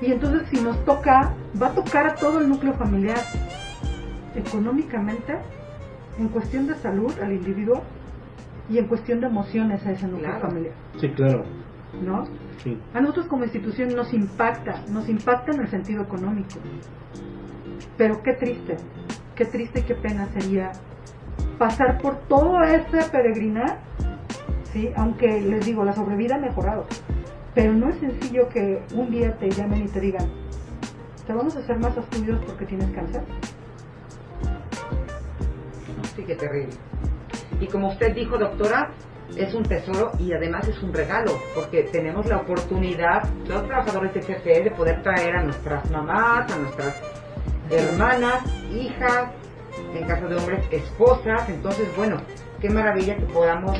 Y 0.00 0.12
entonces 0.12 0.48
si 0.50 0.60
nos 0.62 0.82
toca, 0.84 1.34
va 1.60 1.68
a 1.68 1.74
tocar 1.74 2.06
a 2.06 2.14
todo 2.14 2.38
el 2.38 2.48
núcleo 2.48 2.74
familiar. 2.74 3.18
Económicamente, 4.34 5.36
en 6.18 6.28
cuestión 6.28 6.66
de 6.66 6.76
salud 6.76 7.12
al 7.20 7.32
individuo 7.32 7.82
y 8.68 8.78
en 8.78 8.86
cuestión 8.86 9.20
de 9.20 9.26
emociones 9.26 9.84
a 9.86 9.92
ese 9.92 10.06
núcleo 10.06 10.30
Claro. 10.30 10.46
familiar. 10.48 10.74
Sí, 11.00 11.08
claro. 11.10 11.44
¿No? 12.04 12.24
Sí. 12.62 12.78
A 12.94 13.00
nosotros 13.00 13.26
como 13.26 13.44
institución 13.44 13.94
nos 13.96 14.12
impacta, 14.12 14.84
nos 14.88 15.08
impacta 15.08 15.52
en 15.52 15.60
el 15.62 15.68
sentido 15.68 16.02
económico. 16.04 16.60
Pero 17.96 18.22
qué 18.22 18.34
triste, 18.34 18.76
qué 19.40 19.46
triste 19.46 19.80
y 19.80 19.82
qué 19.84 19.94
pena 19.94 20.28
sería 20.38 20.70
pasar 21.56 21.96
por 22.02 22.18
todo 22.28 22.62
ese 22.62 23.10
peregrinar, 23.10 23.78
¿sí? 24.70 24.90
aunque 24.96 25.40
les 25.40 25.64
digo, 25.64 25.82
la 25.82 25.94
sobrevida 25.94 26.34
ha 26.34 26.38
mejorado. 26.38 26.84
Pero 27.54 27.72
no 27.72 27.88
es 27.88 27.96
sencillo 28.00 28.50
que 28.50 28.82
un 28.94 29.10
día 29.10 29.34
te 29.38 29.50
llamen 29.50 29.86
y 29.86 29.88
te 29.88 29.98
digan, 29.98 30.28
te 31.26 31.32
vamos 31.32 31.56
a 31.56 31.60
hacer 31.60 31.78
más 31.78 31.96
estudios 31.96 32.38
porque 32.44 32.66
tienes 32.66 32.90
cáncer. 32.90 33.22
Sí, 36.14 36.22
qué 36.22 36.34
terrible. 36.34 36.74
Y 37.60 37.66
como 37.66 37.88
usted 37.88 38.14
dijo, 38.14 38.36
doctora, 38.36 38.90
es 39.38 39.54
un 39.54 39.62
tesoro 39.62 40.12
y 40.18 40.34
además 40.34 40.68
es 40.68 40.82
un 40.82 40.92
regalo, 40.92 41.32
porque 41.54 41.84
tenemos 41.84 42.26
la 42.26 42.36
oportunidad, 42.36 43.22
los 43.48 43.66
trabajadores 43.66 44.12
de 44.12 44.20
CFE, 44.20 44.64
de 44.64 44.70
poder 44.72 45.02
traer 45.02 45.36
a 45.36 45.42
nuestras 45.44 45.90
mamás, 45.90 46.52
a 46.52 46.58
nuestras 46.58 47.00
hermanas, 47.70 48.59
hijas, 48.70 49.28
en 49.94 50.06
caso 50.06 50.28
de 50.28 50.36
hombres, 50.36 50.64
esposas. 50.70 51.48
Entonces, 51.48 51.88
bueno, 51.96 52.18
qué 52.60 52.70
maravilla 52.70 53.16
que 53.16 53.26
podamos 53.26 53.78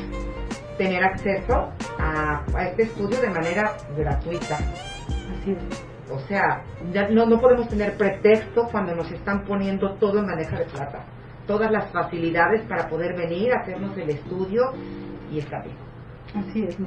tener 0.78 1.04
acceso 1.04 1.70
a, 1.98 2.42
a 2.54 2.64
este 2.68 2.84
estudio 2.84 3.20
de 3.20 3.30
manera 3.30 3.76
gratuita. 3.96 4.56
Así 4.56 5.52
es. 5.52 5.90
O 6.10 6.18
sea, 6.26 6.62
ya 6.92 7.08
no, 7.08 7.26
no 7.26 7.40
podemos 7.40 7.68
tener 7.68 7.96
pretexto 7.96 8.68
cuando 8.70 8.94
nos 8.94 9.10
están 9.12 9.44
poniendo 9.44 9.94
todo 9.94 10.18
en 10.18 10.26
bandeja 10.26 10.58
de 10.58 10.64
plata. 10.64 11.04
Todas 11.46 11.70
las 11.70 11.90
facilidades 11.90 12.62
para 12.62 12.88
poder 12.88 13.16
venir, 13.16 13.52
hacernos 13.52 13.96
el 13.96 14.10
estudio 14.10 14.72
y 15.32 15.38
está 15.38 15.60
bien. 15.60 15.89
Así 16.34 16.64
es. 16.64 16.78
¿no? 16.78 16.86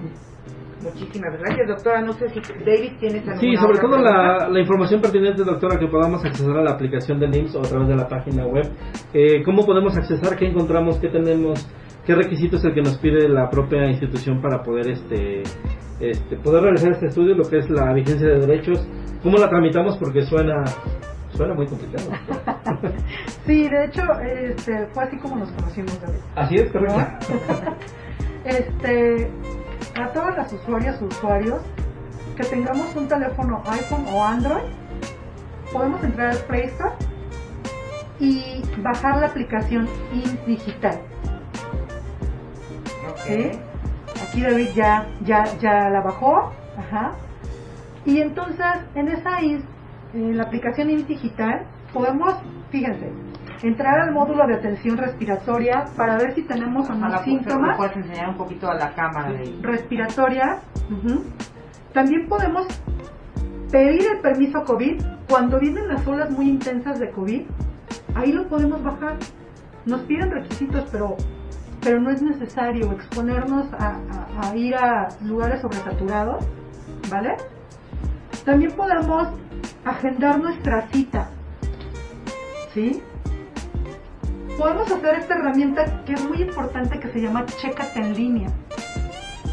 Muchísimas 0.83 1.39
gracias, 1.39 1.67
doctora. 1.67 2.01
No 2.01 2.13
sé 2.13 2.27
si 2.29 2.41
David 2.41 2.91
alguna 3.01 3.39
Sí, 3.39 3.55
sobre 3.55 3.79
todo 3.79 3.97
la, 3.99 4.49
la 4.49 4.59
información 4.59 5.01
pertinente, 5.01 5.43
doctora, 5.43 5.79
que 5.79 5.87
podamos 5.87 6.23
acceder 6.25 6.57
a 6.57 6.63
la 6.63 6.71
aplicación 6.71 7.19
del 7.19 7.35
IMSS 7.35 7.55
o 7.55 7.59
a 7.59 7.63
través 7.63 7.87
de 7.87 7.95
la 7.95 8.07
página 8.07 8.45
web. 8.45 8.69
Eh, 9.13 9.43
¿Cómo 9.43 9.65
podemos 9.65 9.95
accesar? 9.95 10.37
¿Qué 10.37 10.47
encontramos? 10.47 10.97
¿Qué 10.99 11.07
tenemos? 11.07 11.65
¿Qué 12.05 12.15
requisitos 12.15 12.59
es 12.59 12.65
el 12.65 12.73
que 12.73 12.81
nos 12.81 12.97
pide 12.97 13.29
la 13.29 13.49
propia 13.49 13.89
institución 13.89 14.41
para 14.41 14.61
poder 14.61 14.91
este, 14.91 15.43
este 16.01 16.35
poder 16.43 16.63
realizar 16.63 16.91
este 16.91 17.05
estudio, 17.05 17.33
lo 17.33 17.45
que 17.45 17.59
es 17.59 17.69
la 17.69 17.93
vigencia 17.93 18.27
de 18.27 18.39
derechos? 18.39 18.85
¿Cómo 19.21 19.37
la 19.37 19.47
tramitamos? 19.47 19.97
Porque 19.97 20.23
suena 20.23 20.65
suena 21.29 21.53
muy 21.53 21.67
complicado. 21.67 22.09
Sí, 23.45 23.67
de 23.67 23.85
hecho, 23.85 24.01
este, 24.21 24.87
fue 24.93 25.03
así 25.03 25.17
como 25.17 25.35
nos 25.35 25.51
conocimos, 25.51 25.99
David. 26.01 26.19
Así 26.35 26.55
es, 26.55 26.71
correcto. 26.71 26.95
este, 28.45 29.29
a 29.95 30.07
todas 30.07 30.35
las 30.37 30.53
usuarias 30.53 31.01
usuarios 31.01 31.61
que 32.35 32.43
tengamos 32.43 32.95
un 32.95 33.07
teléfono 33.07 33.61
iPhone 33.65 34.05
o 34.11 34.23
Android, 34.23 34.63
podemos 35.71 36.03
entrar 36.03 36.31
al 36.31 36.37
Play 36.39 36.65
Store 36.65 36.93
y 38.19 38.63
bajar 38.81 39.17
la 39.17 39.27
aplicación 39.27 39.87
INS 40.13 40.45
Digital. 40.45 40.99
¿sí? 43.25 43.51
Aquí 44.27 44.41
David 44.41 44.69
ya, 44.75 45.07
ya, 45.25 45.45
ya 45.59 45.89
la 45.89 46.01
bajó. 46.01 46.51
Ajá. 46.77 47.11
Y 48.05 48.19
entonces, 48.19 48.65
en 48.95 49.07
esa 49.07 49.41
INS, 49.41 49.63
en 50.13 50.37
la 50.37 50.43
aplicación 50.43 50.89
INS 50.89 51.07
Digital, 51.07 51.65
podemos, 51.93 52.35
fíjense, 52.71 53.09
entrar 53.63 53.99
al 54.01 54.11
módulo 54.13 54.45
de 54.45 54.55
atención 54.55 54.97
respiratoria 54.97 55.85
para 55.97 56.17
ver 56.17 56.35
si 56.35 56.43
tenemos 56.43 56.89
o 56.89 56.93
no 56.93 57.07
síntomas 57.23 57.69
me 57.71 57.77
puedas 57.77 57.95
enseñar 57.97 58.29
un 58.29 58.37
poquito 58.37 58.69
a 58.69 58.75
la 58.75 58.93
cámara 58.93 59.31
de 59.31 59.57
respiratoria. 59.61 60.59
También 61.93 62.27
podemos 62.27 62.67
pedir 63.71 64.03
el 64.13 64.19
permiso 64.21 64.63
COVID 64.65 65.01
cuando 65.29 65.59
vienen 65.59 65.87
las 65.87 66.05
olas 66.07 66.29
muy 66.31 66.49
intensas 66.49 66.99
de 66.99 67.09
COVID. 67.11 67.41
Ahí 68.15 68.31
lo 68.31 68.47
podemos 68.47 68.83
bajar. 68.83 69.15
Nos 69.85 70.01
piden 70.01 70.31
requisitos, 70.31 70.87
pero 70.91 71.15
pero 71.81 71.99
no 71.99 72.11
es 72.11 72.21
necesario 72.21 72.91
exponernos 72.93 73.67
a, 73.73 73.97
a- 73.97 74.49
a 74.51 74.55
ir 74.55 74.73
a 74.73 75.09
lugares 75.21 75.59
sobresaturados, 75.61 76.45
¿vale? 77.11 77.35
También 78.45 78.71
podemos 78.71 79.27
agendar 79.83 80.39
nuestra 80.39 80.87
cita, 80.93 81.27
¿sí? 82.73 83.03
Podemos 84.57 84.91
hacer 84.91 85.15
esta 85.15 85.35
herramienta 85.35 86.03
que 86.05 86.13
es 86.13 86.23
muy 86.23 86.41
importante 86.41 86.99
que 86.99 87.09
se 87.09 87.21
llama 87.21 87.45
Chécate 87.45 87.99
en 87.99 88.13
línea. 88.13 88.49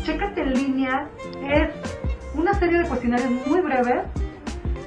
Chécate 0.04 0.42
en 0.42 0.52
línea 0.52 1.08
es 1.42 1.70
una 2.34 2.52
serie 2.54 2.78
de 2.78 2.88
cuestionarios 2.88 3.30
muy 3.46 3.60
breves 3.60 4.02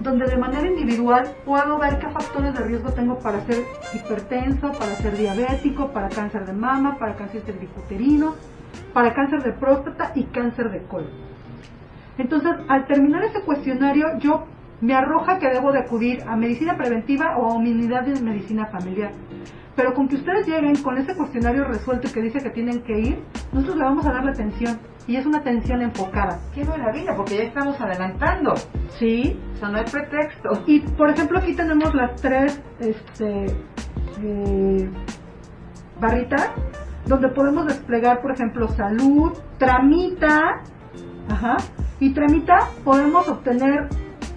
donde 0.02 0.26
de 0.26 0.38
manera 0.38 0.67
individual 0.67 1.34
puedo 1.45 1.80
ver 1.80 1.97
qué 1.97 2.08
factores 2.10 2.54
de 2.54 2.63
riesgo 2.63 2.91
tengo 2.91 3.17
para 3.19 3.43
ser 3.45 3.63
hipertenso, 3.93 4.71
para 4.73 4.95
ser 4.97 5.17
diabético, 5.17 5.91
para 5.91 6.10
cáncer 6.10 6.45
de 6.45 6.54
mama, 6.54 6.97
para 6.99 7.15
cáncer 7.15 7.41
cervicuterino, 7.41 8.36
para 8.93 9.13
cáncer 9.13 9.41
de 9.41 9.54
próstata 9.54 10.12
y 10.13 10.26
cáncer 10.26 10.69
de 10.71 10.84
colon. 10.84 11.10
Entonces, 12.17 12.52
al 12.67 12.86
terminar 12.86 13.23
ese 13.23 13.41
cuestionario, 13.41 14.19
yo 14.19 14.45
me 14.81 14.93
arroja 14.93 15.39
que 15.39 15.49
debo 15.49 15.71
de 15.71 15.79
acudir 15.79 16.23
a 16.27 16.36
medicina 16.36 16.75
preventiva 16.77 17.38
o 17.38 17.51
a 17.51 17.55
unidad 17.55 18.03
de 18.03 18.19
medicina 18.21 18.65
familiar. 18.67 19.12
Pero 19.75 19.93
con 19.93 20.07
que 20.07 20.15
ustedes 20.15 20.47
lleguen 20.47 20.75
con 20.83 20.97
ese 20.97 21.15
cuestionario 21.15 21.63
resuelto 21.63 22.12
que 22.13 22.21
dice 22.21 22.39
que 22.39 22.51
tienen 22.51 22.83
que 22.83 22.99
ir, 22.99 23.23
nosotros 23.51 23.77
le 23.77 23.83
vamos 23.83 24.05
a 24.05 24.12
dar 24.12 24.23
la 24.23 24.31
atención. 24.31 24.79
Y 25.07 25.17
es 25.17 25.25
una 25.25 25.39
atención 25.39 25.81
enfocada. 25.81 26.39
Qué 26.53 26.63
maravilla, 26.63 27.15
porque 27.15 27.38
ya 27.38 27.43
estamos 27.43 27.79
adelantando. 27.81 28.53
¿Sí? 28.99 29.38
O 29.53 29.57
sea, 29.57 29.69
no 29.69 29.77
hay 29.77 29.86
pretexto. 29.86 30.63
Y 30.67 30.79
por 30.79 31.09
ejemplo 31.09 31.39
aquí 31.39 31.55
tenemos 31.55 31.93
las 31.93 32.21
tres 32.21 32.62
este, 32.79 33.47
eh, 34.21 34.89
barritas 35.99 36.51
donde 37.05 37.29
podemos 37.29 37.65
desplegar, 37.65 38.21
por 38.21 38.31
ejemplo, 38.31 38.67
salud, 38.69 39.33
tramita, 39.57 40.62
ajá, 41.29 41.57
y 41.99 42.13
tramita 42.13 42.69
podemos 42.83 43.27
obtener 43.27 43.89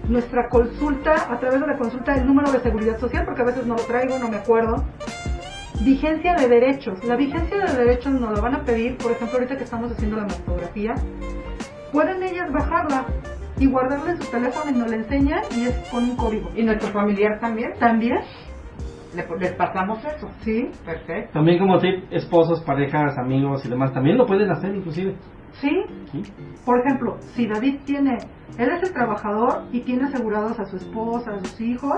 nuestra 0.07 0.47
consulta 0.49 1.13
a 1.31 1.39
través 1.39 1.59
de 1.61 1.67
la 1.67 1.77
consulta 1.77 2.13
del 2.13 2.25
número 2.27 2.51
de 2.51 2.59
seguridad 2.59 2.97
social, 2.99 3.25
porque 3.25 3.41
a 3.41 3.45
veces 3.45 3.65
no 3.65 3.75
lo 3.75 3.83
traigo, 3.83 4.17
no 4.19 4.29
me 4.29 4.37
acuerdo. 4.37 4.83
Vigencia 5.81 6.33
de 6.35 6.47
derechos. 6.47 7.03
La 7.05 7.15
vigencia 7.15 7.57
de 7.57 7.73
derechos 7.85 8.13
nos 8.13 8.35
lo 8.35 8.41
van 8.41 8.55
a 8.55 8.63
pedir, 8.63 8.97
por 8.97 9.11
ejemplo, 9.11 9.37
ahorita 9.37 9.57
que 9.57 9.63
estamos 9.63 9.91
haciendo 9.91 10.17
la 10.17 10.23
mastografía, 10.23 10.95
pueden 11.91 12.23
ellas 12.23 12.51
bajarla 12.51 13.05
y 13.59 13.67
guardarla 13.67 14.11
en 14.11 14.21
su 14.21 14.31
teléfono 14.31 14.71
y 14.71 14.73
nos 14.77 14.89
la 14.89 14.95
enseñan 14.97 15.41
y 15.55 15.65
es 15.65 15.75
con 15.91 16.03
un 16.03 16.15
código. 16.15 16.49
¿Y 16.55 16.63
nuestro 16.63 16.89
familiar 16.89 17.39
también? 17.39 17.73
También, 17.79 18.17
Le- 19.15 19.25
les 19.39 19.53
pasamos 19.53 19.99
eso. 20.03 20.29
¿sí? 20.41 20.69
Perfecto. 20.85 21.33
También 21.33 21.59
como 21.59 21.77
tip, 21.79 22.05
esposos, 22.11 22.61
parejas, 22.63 23.17
amigos 23.17 23.63
y 23.65 23.69
demás, 23.69 23.93
también 23.93 24.17
lo 24.17 24.25
pueden 24.25 24.49
hacer 24.51 24.75
inclusive. 24.75 25.15
¿Sí? 25.61 25.83
¿sí? 26.11 26.23
Por 26.65 26.79
ejemplo, 26.79 27.17
si 27.35 27.47
David 27.47 27.79
tiene, 27.85 28.17
él 28.57 28.69
es 28.69 28.83
el 28.83 28.93
trabajador 28.93 29.63
y 29.71 29.81
tiene 29.81 30.05
asegurados 30.05 30.59
a 30.59 30.65
su 30.65 30.77
esposa, 30.77 31.31
a 31.31 31.39
sus 31.39 31.61
hijos, 31.61 31.97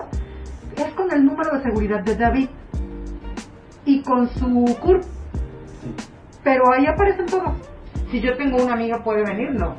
es 0.76 0.94
con 0.94 1.12
el 1.12 1.26
número 1.26 1.58
de 1.58 1.64
seguridad 1.64 2.04
de 2.04 2.16
David 2.16 2.50
y 3.86 4.02
con 4.02 4.30
su 4.30 4.78
CURP. 4.82 5.04
Pero 6.44 6.72
ahí 6.72 6.86
aparecen 6.86 7.26
todos. 7.26 7.54
Si 8.12 8.22
yo 8.22 8.36
tengo 8.38 8.64
una 8.64 8.74
amiga, 8.74 9.04
puede 9.04 9.24
venir, 9.24 9.52
¿no? 9.52 9.76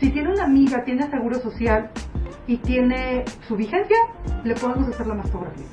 Si 0.00 0.10
tiene 0.10 0.30
una 0.30 0.44
amiga, 0.44 0.84
tiene 0.84 1.08
seguro 1.10 1.38
social 1.40 1.90
y 2.46 2.58
tiene 2.58 3.24
su 3.48 3.56
vigencia, 3.56 3.96
le 4.44 4.54
podemos 4.54 4.88
hacer 4.88 5.06
la 5.06 5.14
mastografía. 5.14 5.66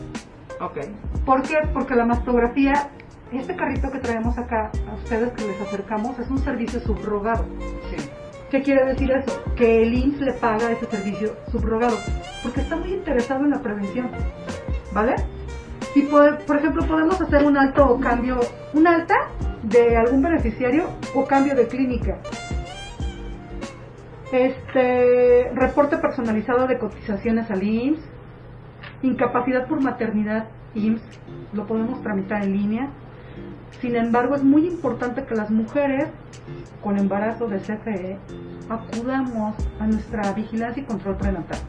Ok. 0.62 0.78
¿Por 1.26 1.42
qué? 1.42 1.56
Porque 1.74 1.96
la 1.96 2.06
mastografía, 2.06 2.90
este 3.40 3.56
carrito 3.56 3.92
que 3.92 4.00
traemos 4.00 4.38
acá, 4.38 4.72
a 4.90 4.94
ustedes 4.96 5.32
que 5.34 5.48
les 5.48 5.62
acercamos, 5.62 6.18
es 6.20 6.30
un 6.30 6.40
servicio 6.40 6.80
subrogado. 6.80 7.46
Sí. 7.90 8.10
¿Qué 8.50 8.62
quiere 8.62 8.86
decir 8.86 9.12
eso? 9.12 9.44
Que 9.56 9.82
el 9.82 9.94
IMSS 9.94 10.22
le 10.22 10.34
paga 10.34 10.72
ese 10.72 10.86
servicio 10.86 11.36
subrogado, 11.52 11.98
porque 12.44 12.62
está 12.62 12.76
muy 12.76 12.94
interesado 12.94 13.44
en 13.44 13.50
la 13.50 13.62
prevención, 13.62 14.12
¿vale? 14.94 15.16
Y 15.96 16.04
por, 16.04 16.38
por 16.46 16.58
ejemplo, 16.58 16.86
podemos 16.86 17.20
hacer 17.20 17.44
un 17.46 17.58
alto 17.58 17.86
o 17.86 18.00
cambio, 18.00 18.40
un 18.74 18.86
alta 18.86 19.16
de 19.64 19.98
algún 19.98 20.22
beneficiario 20.22 20.90
o 21.16 21.26
cambio 21.26 21.56
de 21.56 21.68
clínica. 21.68 22.20
Este 24.32 25.52
reporte 25.54 25.98
personalizado 25.98 26.68
de 26.68 26.78
cotizaciones 26.78 27.50
al 27.50 27.64
IMSS, 27.64 28.04
incapacidad 29.04 29.68
por 29.68 29.82
maternidad 29.82 30.48
IMSS, 30.76 31.04
lo 31.54 31.66
podemos 31.66 32.02
tramitar 32.02 32.44
en 32.44 32.54
línea. 32.54 32.90
Sin 33.82 33.96
embargo, 33.96 34.36
es 34.36 34.44
muy 34.44 34.66
importante 34.68 35.26
que 35.26 35.36
las 35.36 35.50
mujeres 35.50 36.08
con 36.82 36.98
embarazo 36.98 37.48
de 37.48 37.60
CFE 37.60 38.18
acudamos 38.70 39.56
a 39.80 39.88
nuestra 39.88 40.32
vigilancia 40.34 40.84
y 40.84 40.86
control 40.86 41.18
prenatal. 41.18 41.60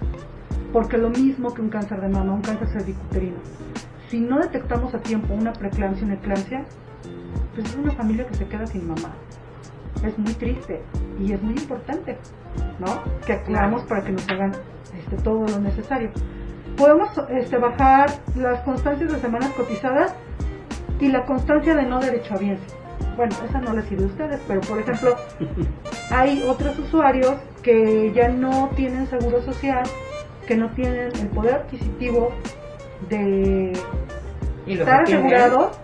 Porque 0.73 0.97
lo 0.99 1.11
mismo 1.11 1.55
que 1.55 1.63
un 1.63 1.69
cáncer 1.69 2.01
de 2.01 2.09
mama, 2.09 2.33
un 2.33 2.43
cáncer 2.43 2.69
cervicuterino, 2.69 3.37
si 4.09 4.21
no 4.21 4.39
detectamos 4.39 4.95
a 4.95 4.99
tiempo 5.01 5.35
una 5.35 5.53
preeclampsia, 5.53 6.05
una 6.05 6.15
eclampsia, 6.15 6.65
pues 7.55 7.69
es 7.69 7.77
una 7.77 7.93
familia 7.93 8.27
que 8.27 8.35
se 8.35 8.47
queda 8.47 8.67
sin 8.67 8.87
mamá. 8.87 9.13
Es 10.05 10.19
muy 10.19 10.35
triste 10.35 10.83
y 11.19 11.33
es 11.33 11.43
muy 11.43 11.55
importante, 11.55 12.19
¿no? 12.79 13.03
Que 13.27 13.35
aclaramos 13.35 13.83
para 13.85 14.05
que 14.05 14.13
nos 14.13 14.29
hagan 14.29 14.53
este, 14.97 15.17
todo 15.17 15.47
lo 15.47 15.59
necesario. 15.61 16.11
Podemos 16.77 17.11
este, 17.31 17.57
bajar 17.59 18.11
las 18.37 18.61
constancias 18.61 19.13
de 19.13 19.19
semanas 19.21 19.51
cotizadas 19.51 20.15
y 21.01 21.09
la 21.09 21.25
constancia 21.25 21.75
de 21.75 21.85
no 21.85 22.01
derechohabiencia. 22.01 22.77
Bueno, 23.17 23.35
esa 23.49 23.61
no 23.61 23.73
la 23.73 23.83
sirve 23.83 24.05
a 24.05 24.07
ustedes, 24.07 24.41
pero 24.47 24.61
por 24.63 24.81
ejemplo, 24.81 25.17
hay 26.11 26.43
otros 26.47 26.79
usuarios 26.79 27.35
que 27.63 28.13
ya 28.13 28.29
no 28.29 28.71
tienen 28.77 29.07
seguro 29.09 29.43
social, 29.43 29.85
que 30.47 30.57
no 30.57 30.71
tienen 30.71 31.15
el 31.17 31.29
poder 31.29 31.55
adquisitivo 31.55 32.33
de 33.09 33.73
¿Y 34.67 34.75
lo 34.75 34.81
estar 34.81 35.03
asegurados 35.03 35.79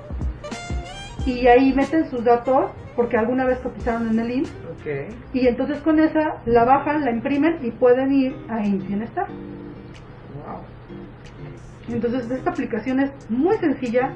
y 1.27 1.47
ahí 1.47 1.73
meten 1.75 2.09
sus 2.11 2.25
datos 2.25 2.71
porque 2.97 3.17
alguna 3.17 3.45
vez 3.45 3.59
cotizaron 3.59 4.09
en 4.11 4.19
el 4.19 4.31
IMSS 4.31 4.53
Ok. 4.81 5.15
y 5.35 5.47
entonces 5.47 5.79
con 5.79 6.01
esa 6.01 6.37
la 6.47 6.65
bajan, 6.65 7.05
la 7.05 7.11
imprimen 7.11 7.59
y 7.63 7.71
pueden 7.71 8.13
ir 8.13 8.35
a 8.49 8.65
IMSS 8.65 8.89
Bienestar. 8.89 9.27
Wow. 9.27 11.95
Entonces 11.95 12.31
esta 12.31 12.51
aplicación 12.51 13.01
es 13.01 13.11
muy 13.29 13.57
sencilla 13.59 14.13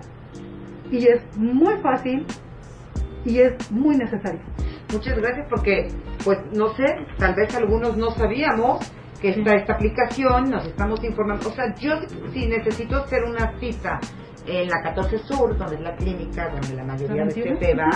y 0.99 1.07
es 1.09 1.37
muy 1.37 1.75
fácil 1.83 2.25
y 3.25 3.39
es 3.41 3.71
muy 3.73 3.97
necesaria. 3.97 4.41
Muchas 4.93 5.17
gracias 5.19 5.47
porque, 5.49 5.89
pues 6.25 6.39
no 6.53 6.69
sé, 6.75 6.85
tal 7.19 7.35
vez 7.35 7.55
algunos 7.57 7.97
no 7.97 8.11
sabíamos 8.11 8.79
que 9.21 9.31
está 9.31 9.55
esta 9.55 9.73
aplicación, 9.75 10.51
nos 10.51 10.67
estamos 10.67 11.03
informando. 11.03 11.49
O 11.49 11.53
sea, 11.53 11.75
yo 11.77 11.93
si- 12.03 12.41
si 12.41 12.47
necesito 12.47 12.97
hacer 12.99 13.25
una 13.25 13.59
cita 13.59 13.99
en 14.47 14.69
la 14.69 14.83
14 14.83 15.19
Sur, 15.19 15.57
donde 15.57 15.77
es 15.77 15.81
la 15.81 15.97
clínica, 15.97 16.51
donde 16.51 16.75
la 16.75 16.85
mayoría 16.85 17.17
¿La 17.25 17.25
de 17.25 17.35
21? 17.35 17.59
gente 17.59 17.75
va, 17.75 17.91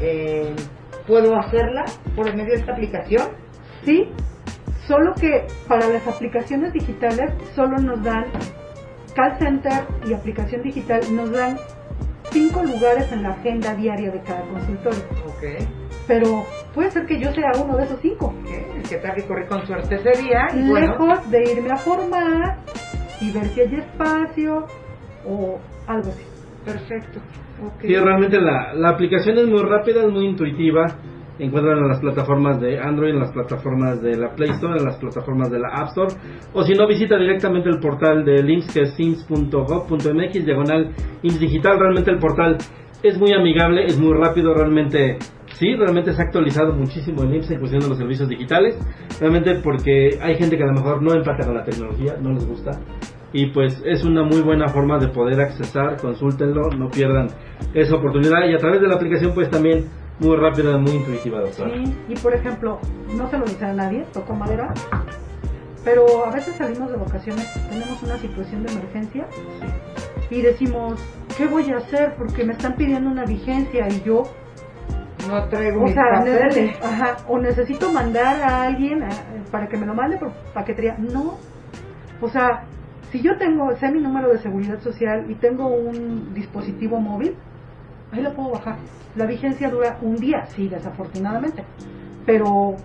eh, 0.00 0.54
¿puedo 1.06 1.38
hacerla 1.38 1.84
por 2.16 2.26
medio 2.34 2.52
de 2.52 2.60
esta 2.60 2.72
aplicación? 2.72 3.28
Sí, 3.84 4.08
solo 4.88 5.14
que 5.14 5.46
para 5.68 5.86
las 5.88 6.06
aplicaciones 6.08 6.72
digitales 6.72 7.30
solo 7.54 7.78
nos 7.78 8.02
dan 8.02 8.24
call 9.14 9.38
center 9.38 9.84
y 10.08 10.12
aplicación 10.14 10.62
digital 10.62 11.00
nos 11.14 11.30
dan 11.30 11.56
cinco 12.30 12.62
lugares 12.62 13.10
en 13.12 13.22
la 13.22 13.30
agenda 13.30 13.74
diaria 13.74 14.10
de 14.10 14.20
cada 14.22 14.42
consultorio. 14.42 15.00
Ok. 15.26 15.66
Pero 16.06 16.44
puede 16.74 16.90
ser 16.90 17.06
que 17.06 17.18
yo 17.20 17.30
sea 17.32 17.52
uno 17.62 17.76
de 17.76 17.84
esos 17.84 17.98
cinco. 18.00 18.26
Ok, 18.26 18.88
Que 18.88 18.96
tal 18.96 19.14
que 19.14 19.22
corrí 19.24 19.44
con 19.46 19.66
suerte 19.66 19.96
ese 19.96 20.22
día 20.22 20.48
y 20.54 20.68
bueno, 20.68 20.92
Lejos 20.92 21.30
de 21.30 21.52
irme 21.52 21.70
a 21.72 21.76
formar 21.76 22.58
y 23.20 23.30
ver 23.30 23.46
si 23.48 23.60
hay 23.60 23.74
espacio 23.74 24.66
o 25.26 25.58
algo 25.86 26.08
así. 26.10 26.24
perfecto. 26.64 27.18
Ok. 27.64 27.82
Sí, 27.82 27.94
realmente 27.96 28.40
la, 28.40 28.72
la 28.74 28.90
aplicación 28.90 29.36
es 29.38 29.46
muy 29.48 29.62
rápida, 29.62 30.02
es 30.04 30.10
muy 30.12 30.26
intuitiva. 30.26 30.86
Encuentran 31.38 31.78
en 31.78 31.88
las 31.88 32.00
plataformas 32.00 32.60
de 32.60 32.78
Android, 32.78 33.10
en 33.10 33.20
las 33.20 33.32
plataformas 33.32 34.02
de 34.02 34.16
la 34.16 34.34
Play 34.34 34.50
Store, 34.50 34.78
en 34.78 34.84
las 34.84 34.96
plataformas 34.96 35.50
de 35.50 35.58
la 35.60 35.68
App 35.68 35.88
Store. 35.88 36.14
O 36.52 36.62
si 36.62 36.74
no, 36.74 36.86
visita 36.86 37.16
directamente 37.16 37.68
el 37.68 37.78
portal 37.78 38.24
de 38.24 38.40
IMSS, 38.40 38.72
que 38.72 38.80
es 38.82 38.94
sims.gov.mx, 38.94 40.44
diagonal 40.44 40.94
IMSS 41.22 41.40
Digital. 41.40 41.78
Realmente 41.78 42.10
el 42.10 42.18
portal 42.18 42.58
es 43.02 43.18
muy 43.18 43.32
amigable, 43.32 43.84
es 43.84 43.98
muy 43.98 44.12
rápido, 44.14 44.52
realmente 44.54 45.18
sí, 45.54 45.74
realmente 45.74 46.12
se 46.12 46.20
ha 46.20 46.24
actualizado 46.24 46.72
muchísimo 46.72 47.22
el 47.22 47.34
IMSS 47.34 47.50
en 47.52 47.58
cuestión 47.58 47.82
de 47.82 47.88
los 47.88 47.98
servicios 47.98 48.28
digitales. 48.28 48.76
Realmente 49.20 49.60
porque 49.62 50.18
hay 50.20 50.36
gente 50.36 50.56
que 50.56 50.62
a 50.62 50.66
lo 50.66 50.74
mejor 50.74 51.02
no 51.02 51.12
empata 51.12 51.46
con 51.46 51.54
la 51.54 51.64
tecnología, 51.64 52.16
no 52.20 52.32
les 52.32 52.46
gusta. 52.46 52.72
Y 53.32 53.50
pues 53.52 53.82
es 53.84 54.04
una 54.04 54.22
muy 54.22 54.40
buena 54.40 54.68
forma 54.68 54.98
de 54.98 55.08
poder 55.08 55.40
accesar, 55.40 56.00
consúltenlo, 56.00 56.70
no 56.76 56.88
pierdan 56.88 57.28
esa 57.74 57.96
oportunidad. 57.96 58.48
Y 58.48 58.54
a 58.54 58.58
través 58.58 58.80
de 58.80 58.88
la 58.88 58.94
aplicación 58.94 59.32
pues 59.34 59.50
también 59.50 59.84
muy 60.20 60.36
rápida, 60.36 60.76
muy 60.78 60.92
intuitiva, 60.92 61.40
doctora. 61.40 61.70
Sí, 61.74 61.94
y 62.08 62.14
por 62.16 62.34
ejemplo, 62.34 62.78
no 63.14 63.28
se 63.30 63.38
lo 63.38 63.44
dice 63.46 63.64
a 63.64 63.72
nadie, 63.72 64.04
tocó 64.12 64.34
madera, 64.34 64.72
pero 65.84 66.24
a 66.26 66.30
veces 66.30 66.56
salimos 66.56 66.90
de 66.90 66.96
vacaciones, 66.96 67.46
tenemos 67.68 68.02
una 68.02 68.18
situación 68.18 68.64
de 68.64 68.72
emergencia 68.72 69.26
y 70.30 70.42
decimos, 70.42 71.00
¿qué 71.36 71.46
voy 71.46 71.70
a 71.70 71.78
hacer? 71.78 72.14
Porque 72.16 72.44
me 72.44 72.52
están 72.52 72.74
pidiendo 72.74 73.10
una 73.10 73.24
vigencia 73.24 73.88
y 73.88 74.02
yo, 74.02 74.24
No 75.28 75.44
traigo 75.44 75.80
o 75.82 75.84
mis 75.84 75.94
sea, 75.94 76.04
papeles. 76.10 76.56
nece- 76.56 76.76
ajá, 76.82 77.16
o 77.28 77.38
necesito 77.38 77.92
mandar 77.92 78.42
a 78.42 78.62
alguien 78.64 79.02
a- 79.04 79.10
para 79.50 79.68
que 79.68 79.76
me 79.76 79.86
lo 79.86 79.94
mande 79.94 80.16
por 80.16 80.32
paquetería. 80.52 80.96
No, 80.98 81.38
o 82.20 82.28
sea, 82.28 82.64
si 83.12 83.22
yo 83.22 83.38
tengo, 83.38 83.74
sé 83.76 83.90
mi 83.90 84.00
número 84.00 84.28
de 84.32 84.38
seguridad 84.38 84.80
social 84.80 85.26
y 85.30 85.34
tengo 85.36 85.68
un 85.68 86.34
dispositivo 86.34 87.00
móvil, 87.00 87.34
ahí 88.12 88.22
lo 88.22 88.34
puedo 88.34 88.50
bajar. 88.50 88.76
La 89.16 89.26
vigencia 89.26 89.70
dura 89.70 89.98
un 90.02 90.16
día, 90.16 90.44
sí, 90.46 90.68
desafortunadamente, 90.68 91.64
pero 92.24 92.76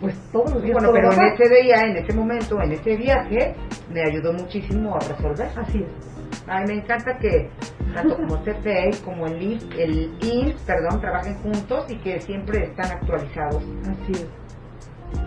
pues 0.00 0.16
todos 0.32 0.52
los 0.52 0.62
días 0.62 0.74
Bueno, 0.74 0.90
pero 0.92 1.12
en 1.12 1.32
ese 1.32 1.48
día, 1.62 1.76
en 1.86 1.96
ese 1.96 2.12
momento, 2.12 2.60
en 2.60 2.72
ese 2.72 2.96
viaje, 2.96 3.54
me 3.90 4.02
ayudó 4.02 4.32
muchísimo 4.32 4.94
a 4.96 4.98
resolver. 4.98 5.48
Así 5.56 5.78
es. 5.78 6.14
Ay, 6.46 6.64
me 6.66 6.74
encanta 6.74 7.16
que 7.18 7.48
tanto 7.94 8.16
como 8.16 8.42
CFE 8.42 8.90
como 9.04 9.26
el 9.26 9.40
IMSS, 9.40 9.66
el 9.78 10.12
IMSS, 10.20 10.60
perdón, 10.62 11.00
trabajen 11.00 11.34
juntos 11.36 11.90
y 11.90 11.96
que 11.98 12.20
siempre 12.20 12.64
están 12.64 12.90
actualizados. 12.92 13.62
Así 13.82 14.12
es. 14.12 14.26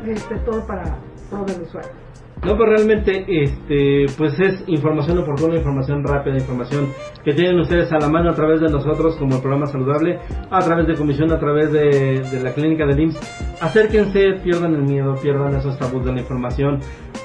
Este, 0.05 0.35
todo 0.39 0.65
para 0.67 0.83
pro 1.29 1.43
del 1.45 1.61
usuario. 1.61 2.06
No, 2.45 2.55
pero 2.55 2.75
realmente, 2.75 3.25
este, 3.27 4.05
pues 4.17 4.39
es 4.39 4.63
información 4.67 5.17
oportuna, 5.17 5.57
información 5.57 6.03
rápida, 6.03 6.35
información 6.35 6.87
que 7.23 7.33
tienen 7.33 7.59
ustedes 7.59 7.91
a 7.91 7.99
la 7.99 8.09
mano 8.09 8.29
a 8.29 8.33
través 8.33 8.61
de 8.61 8.69
nosotros 8.69 9.15
como 9.17 9.35
el 9.35 9.41
programa 9.41 9.65
saludable, 9.65 10.19
a 10.49 10.59
través 10.59 10.87
de 10.87 10.95
comisión, 10.95 11.31
a 11.31 11.39
través 11.39 11.71
de, 11.71 12.21
de 12.21 12.43
la 12.43 12.53
clínica 12.53 12.85
del 12.85 12.99
IMSS. 12.99 13.61
Acérquense, 13.61 14.33
pierdan 14.43 14.75
el 14.75 14.83
miedo, 14.83 15.15
pierdan 15.21 15.55
esos 15.55 15.77
tabús 15.79 16.05
de 16.05 16.13
la 16.13 16.19
información, 16.19 16.79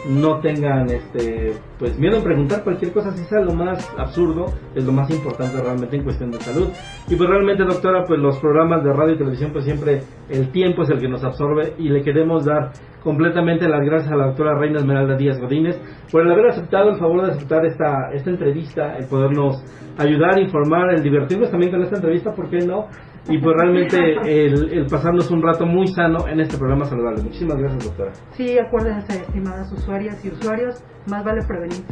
no 0.08 0.40
tengan, 0.40 0.90
este, 0.90 1.52
pues 1.78 1.98
miedo 1.98 2.16
en 2.16 2.24
preguntar 2.24 2.64
cualquier 2.64 2.92
cosa, 2.92 3.12
si 3.12 3.24
sea 3.24 3.40
lo 3.40 3.52
más 3.52 3.92
absurdo, 3.98 4.46
es 4.74 4.84
lo 4.84 4.92
más 4.92 5.10
importante 5.10 5.60
realmente 5.60 5.96
en 5.96 6.04
cuestión 6.04 6.30
de 6.30 6.40
salud. 6.40 6.68
Y 7.08 7.16
pues 7.16 7.28
realmente, 7.28 7.64
doctora, 7.64 8.04
pues 8.06 8.18
los 8.18 8.38
programas 8.38 8.82
de 8.82 8.92
radio 8.92 9.14
y 9.14 9.18
televisión, 9.18 9.52
pues 9.52 9.64
siempre 9.64 10.02
el 10.30 10.50
tiempo 10.50 10.82
es 10.82 10.90
el 10.90 10.98
que 10.98 11.08
nos 11.08 11.22
absorbe 11.22 11.74
y 11.78 11.88
le 11.90 12.02
queremos 12.02 12.44
dar 12.44 12.72
completamente 13.02 13.68
las 13.68 13.80
gracias 13.84 14.12
a 14.12 14.16
la 14.16 14.26
doctora 14.26 14.58
Reina 14.58 14.78
Esmeralda 14.78 15.16
Díaz 15.16 15.38
Godínez 15.40 15.80
por 16.10 16.22
el 16.22 16.30
haber 16.30 16.46
aceptado 16.48 16.90
el 16.90 16.98
favor 16.98 17.26
de 17.26 17.32
aceptar 17.32 17.64
esta, 17.66 18.10
esta 18.12 18.30
entrevista, 18.30 18.96
el 18.96 19.06
podernos 19.06 19.62
ayudar, 19.98 20.38
informar, 20.38 20.94
el 20.94 21.02
divertirnos 21.02 21.50
también 21.50 21.72
con 21.72 21.82
esta 21.82 21.96
entrevista, 21.96 22.32
¿por 22.32 22.48
qué 22.48 22.58
no? 22.58 22.86
Y 23.28 23.38
pues 23.38 23.54
realmente 23.56 23.98
el, 24.24 24.72
el 24.72 24.86
pasarnos 24.86 25.30
un 25.30 25.42
rato 25.42 25.64
muy 25.64 25.86
sano 25.86 26.26
en 26.26 26.40
este 26.40 26.58
programa 26.58 26.84
saludable. 26.86 27.22
Muchísimas 27.22 27.56
gracias, 27.56 27.84
doctora. 27.84 28.12
Sí, 28.32 28.58
acuérdense, 28.58 29.22
estimadas 29.22 29.72
usuarias 29.72 30.24
y 30.24 30.30
usuarios, 30.30 30.82
más 31.08 31.24
vale 31.24 31.40
prevenir. 31.46 31.84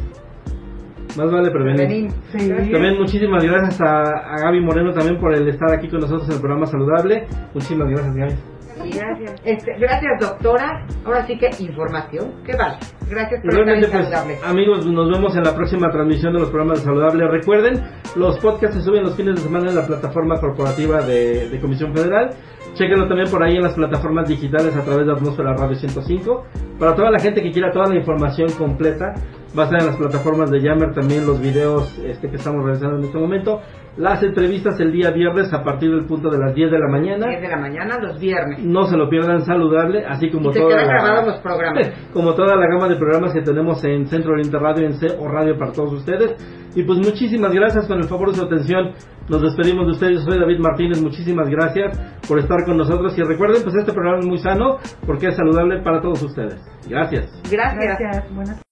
Más 1.16 1.30
vale 1.30 1.50
prevenir. 1.50 2.10
Sí. 2.32 2.48
También 2.72 2.98
muchísimas 2.98 3.44
gracias 3.44 3.80
a, 3.80 4.02
a 4.02 4.42
Gaby 4.44 4.60
Moreno 4.60 4.92
también 4.92 5.20
por 5.20 5.34
el 5.34 5.48
estar 5.48 5.72
aquí 5.72 5.88
con 5.88 6.00
nosotros 6.00 6.28
en 6.28 6.34
el 6.34 6.40
programa 6.40 6.66
saludable. 6.66 7.26
Muchísimas 7.54 7.88
gracias, 7.88 8.14
Gaby. 8.14 8.59
Gracias. 8.84 9.40
Este, 9.44 9.72
gracias, 9.78 10.20
doctora. 10.20 10.86
Ahora 11.04 11.26
sí 11.26 11.38
que 11.38 11.50
información 11.62 12.42
que 12.44 12.56
vale. 12.56 12.76
Gracias 13.08 13.40
por 13.42 13.52
Igualmente, 13.52 13.86
estar 13.86 14.00
en 14.00 14.06
pues, 14.06 14.18
saludable. 14.18 14.38
amigos, 14.46 14.86
nos 14.86 15.10
vemos 15.10 15.36
en 15.36 15.42
la 15.42 15.54
próxima 15.54 15.90
transmisión 15.90 16.32
de 16.32 16.40
los 16.40 16.50
programas 16.50 16.78
de 16.78 16.84
Saludable. 16.84 17.28
Recuerden, 17.28 17.82
los 18.16 18.38
podcasts 18.38 18.76
se 18.76 18.82
suben 18.82 19.02
los 19.02 19.16
fines 19.16 19.34
de 19.34 19.40
semana 19.40 19.70
en 19.70 19.76
la 19.76 19.86
plataforma 19.86 20.38
corporativa 20.40 21.00
de, 21.02 21.48
de 21.50 21.60
Comisión 21.60 21.92
Federal. 21.94 22.30
Chequenlo 22.74 23.08
también 23.08 23.28
por 23.30 23.42
ahí 23.42 23.56
en 23.56 23.62
las 23.62 23.74
plataformas 23.74 24.28
digitales 24.28 24.76
a 24.76 24.84
través 24.84 25.06
de 25.06 25.12
Atmósfera 25.12 25.54
Radio 25.54 25.74
105. 25.74 26.44
Para 26.78 26.94
toda 26.94 27.10
la 27.10 27.18
gente 27.18 27.42
que 27.42 27.50
quiera 27.50 27.72
toda 27.72 27.88
la 27.88 27.96
información 27.96 28.48
completa, 28.56 29.12
va 29.58 29.62
a 29.62 29.66
estar 29.66 29.80
en 29.80 29.86
las 29.86 29.96
plataformas 29.96 30.50
de 30.50 30.60
Yammer 30.62 30.94
también 30.94 31.26
los 31.26 31.40
videos 31.40 31.98
este, 32.06 32.30
que 32.30 32.36
estamos 32.36 32.64
realizando 32.64 32.98
en 32.98 33.04
este 33.04 33.18
momento. 33.18 33.60
Las 33.96 34.22
entrevistas 34.22 34.78
el 34.80 34.92
día 34.92 35.10
viernes 35.10 35.52
a 35.52 35.62
partir 35.62 35.90
del 35.90 36.06
punto 36.06 36.30
de 36.30 36.38
las 36.38 36.54
10 36.54 36.70
de 36.70 36.78
la 36.78 36.88
mañana. 36.88 37.26
10 37.26 37.42
de 37.42 37.48
la 37.48 37.56
mañana, 37.58 37.98
los 38.00 38.18
viernes. 38.20 38.64
No 38.64 38.84
se 38.84 38.96
lo 38.96 39.08
pierdan 39.10 39.42
saludable, 39.42 40.06
así 40.06 40.30
como 40.30 40.50
Y 40.50 40.54
se 40.54 40.60
toda 40.60 40.76
quedan 40.76 40.86
la- 40.86 40.92
grabados 41.02 41.26
los 41.26 41.40
programas. 41.40 41.90
como 42.12 42.34
toda 42.34 42.56
la 42.56 42.66
gama 42.68 42.88
de 42.88 42.96
programas 42.96 43.32
que 43.34 43.42
tenemos 43.42 43.84
en 43.84 44.06
Centro 44.06 44.32
Oriente 44.32 44.58
Radio, 44.58 44.86
en 44.86 44.94
C 44.94 45.06
o 45.18 45.28
Radio 45.28 45.58
para 45.58 45.72
todos 45.72 45.92
ustedes. 45.92 46.36
Y 46.76 46.84
pues 46.84 46.98
muchísimas 46.98 47.52
gracias 47.52 47.88
con 47.88 47.98
el 47.98 48.04
favor 48.04 48.28
de 48.30 48.34
su 48.36 48.44
atención. 48.44 48.92
Nos 49.28 49.42
despedimos 49.42 49.86
de 49.86 49.92
ustedes. 49.92 50.22
Soy 50.24 50.38
David 50.38 50.60
Martínez. 50.60 51.02
Muchísimas 51.02 51.48
gracias 51.48 51.98
por 52.28 52.38
estar 52.38 52.64
con 52.64 52.76
nosotros. 52.76 53.16
Y 53.18 53.22
recuerden, 53.22 53.62
pues 53.64 53.74
este 53.74 53.92
programa 53.92 54.20
es 54.20 54.26
muy 54.26 54.38
sano 54.38 54.76
porque 55.04 55.26
es 55.28 55.36
saludable 55.36 55.82
para 55.82 56.00
todos 56.00 56.22
ustedes. 56.22 56.60
Gracias. 56.88 57.26
Gracias. 57.50 57.98
Gracias. 57.98 58.34
Buenas 58.34 58.69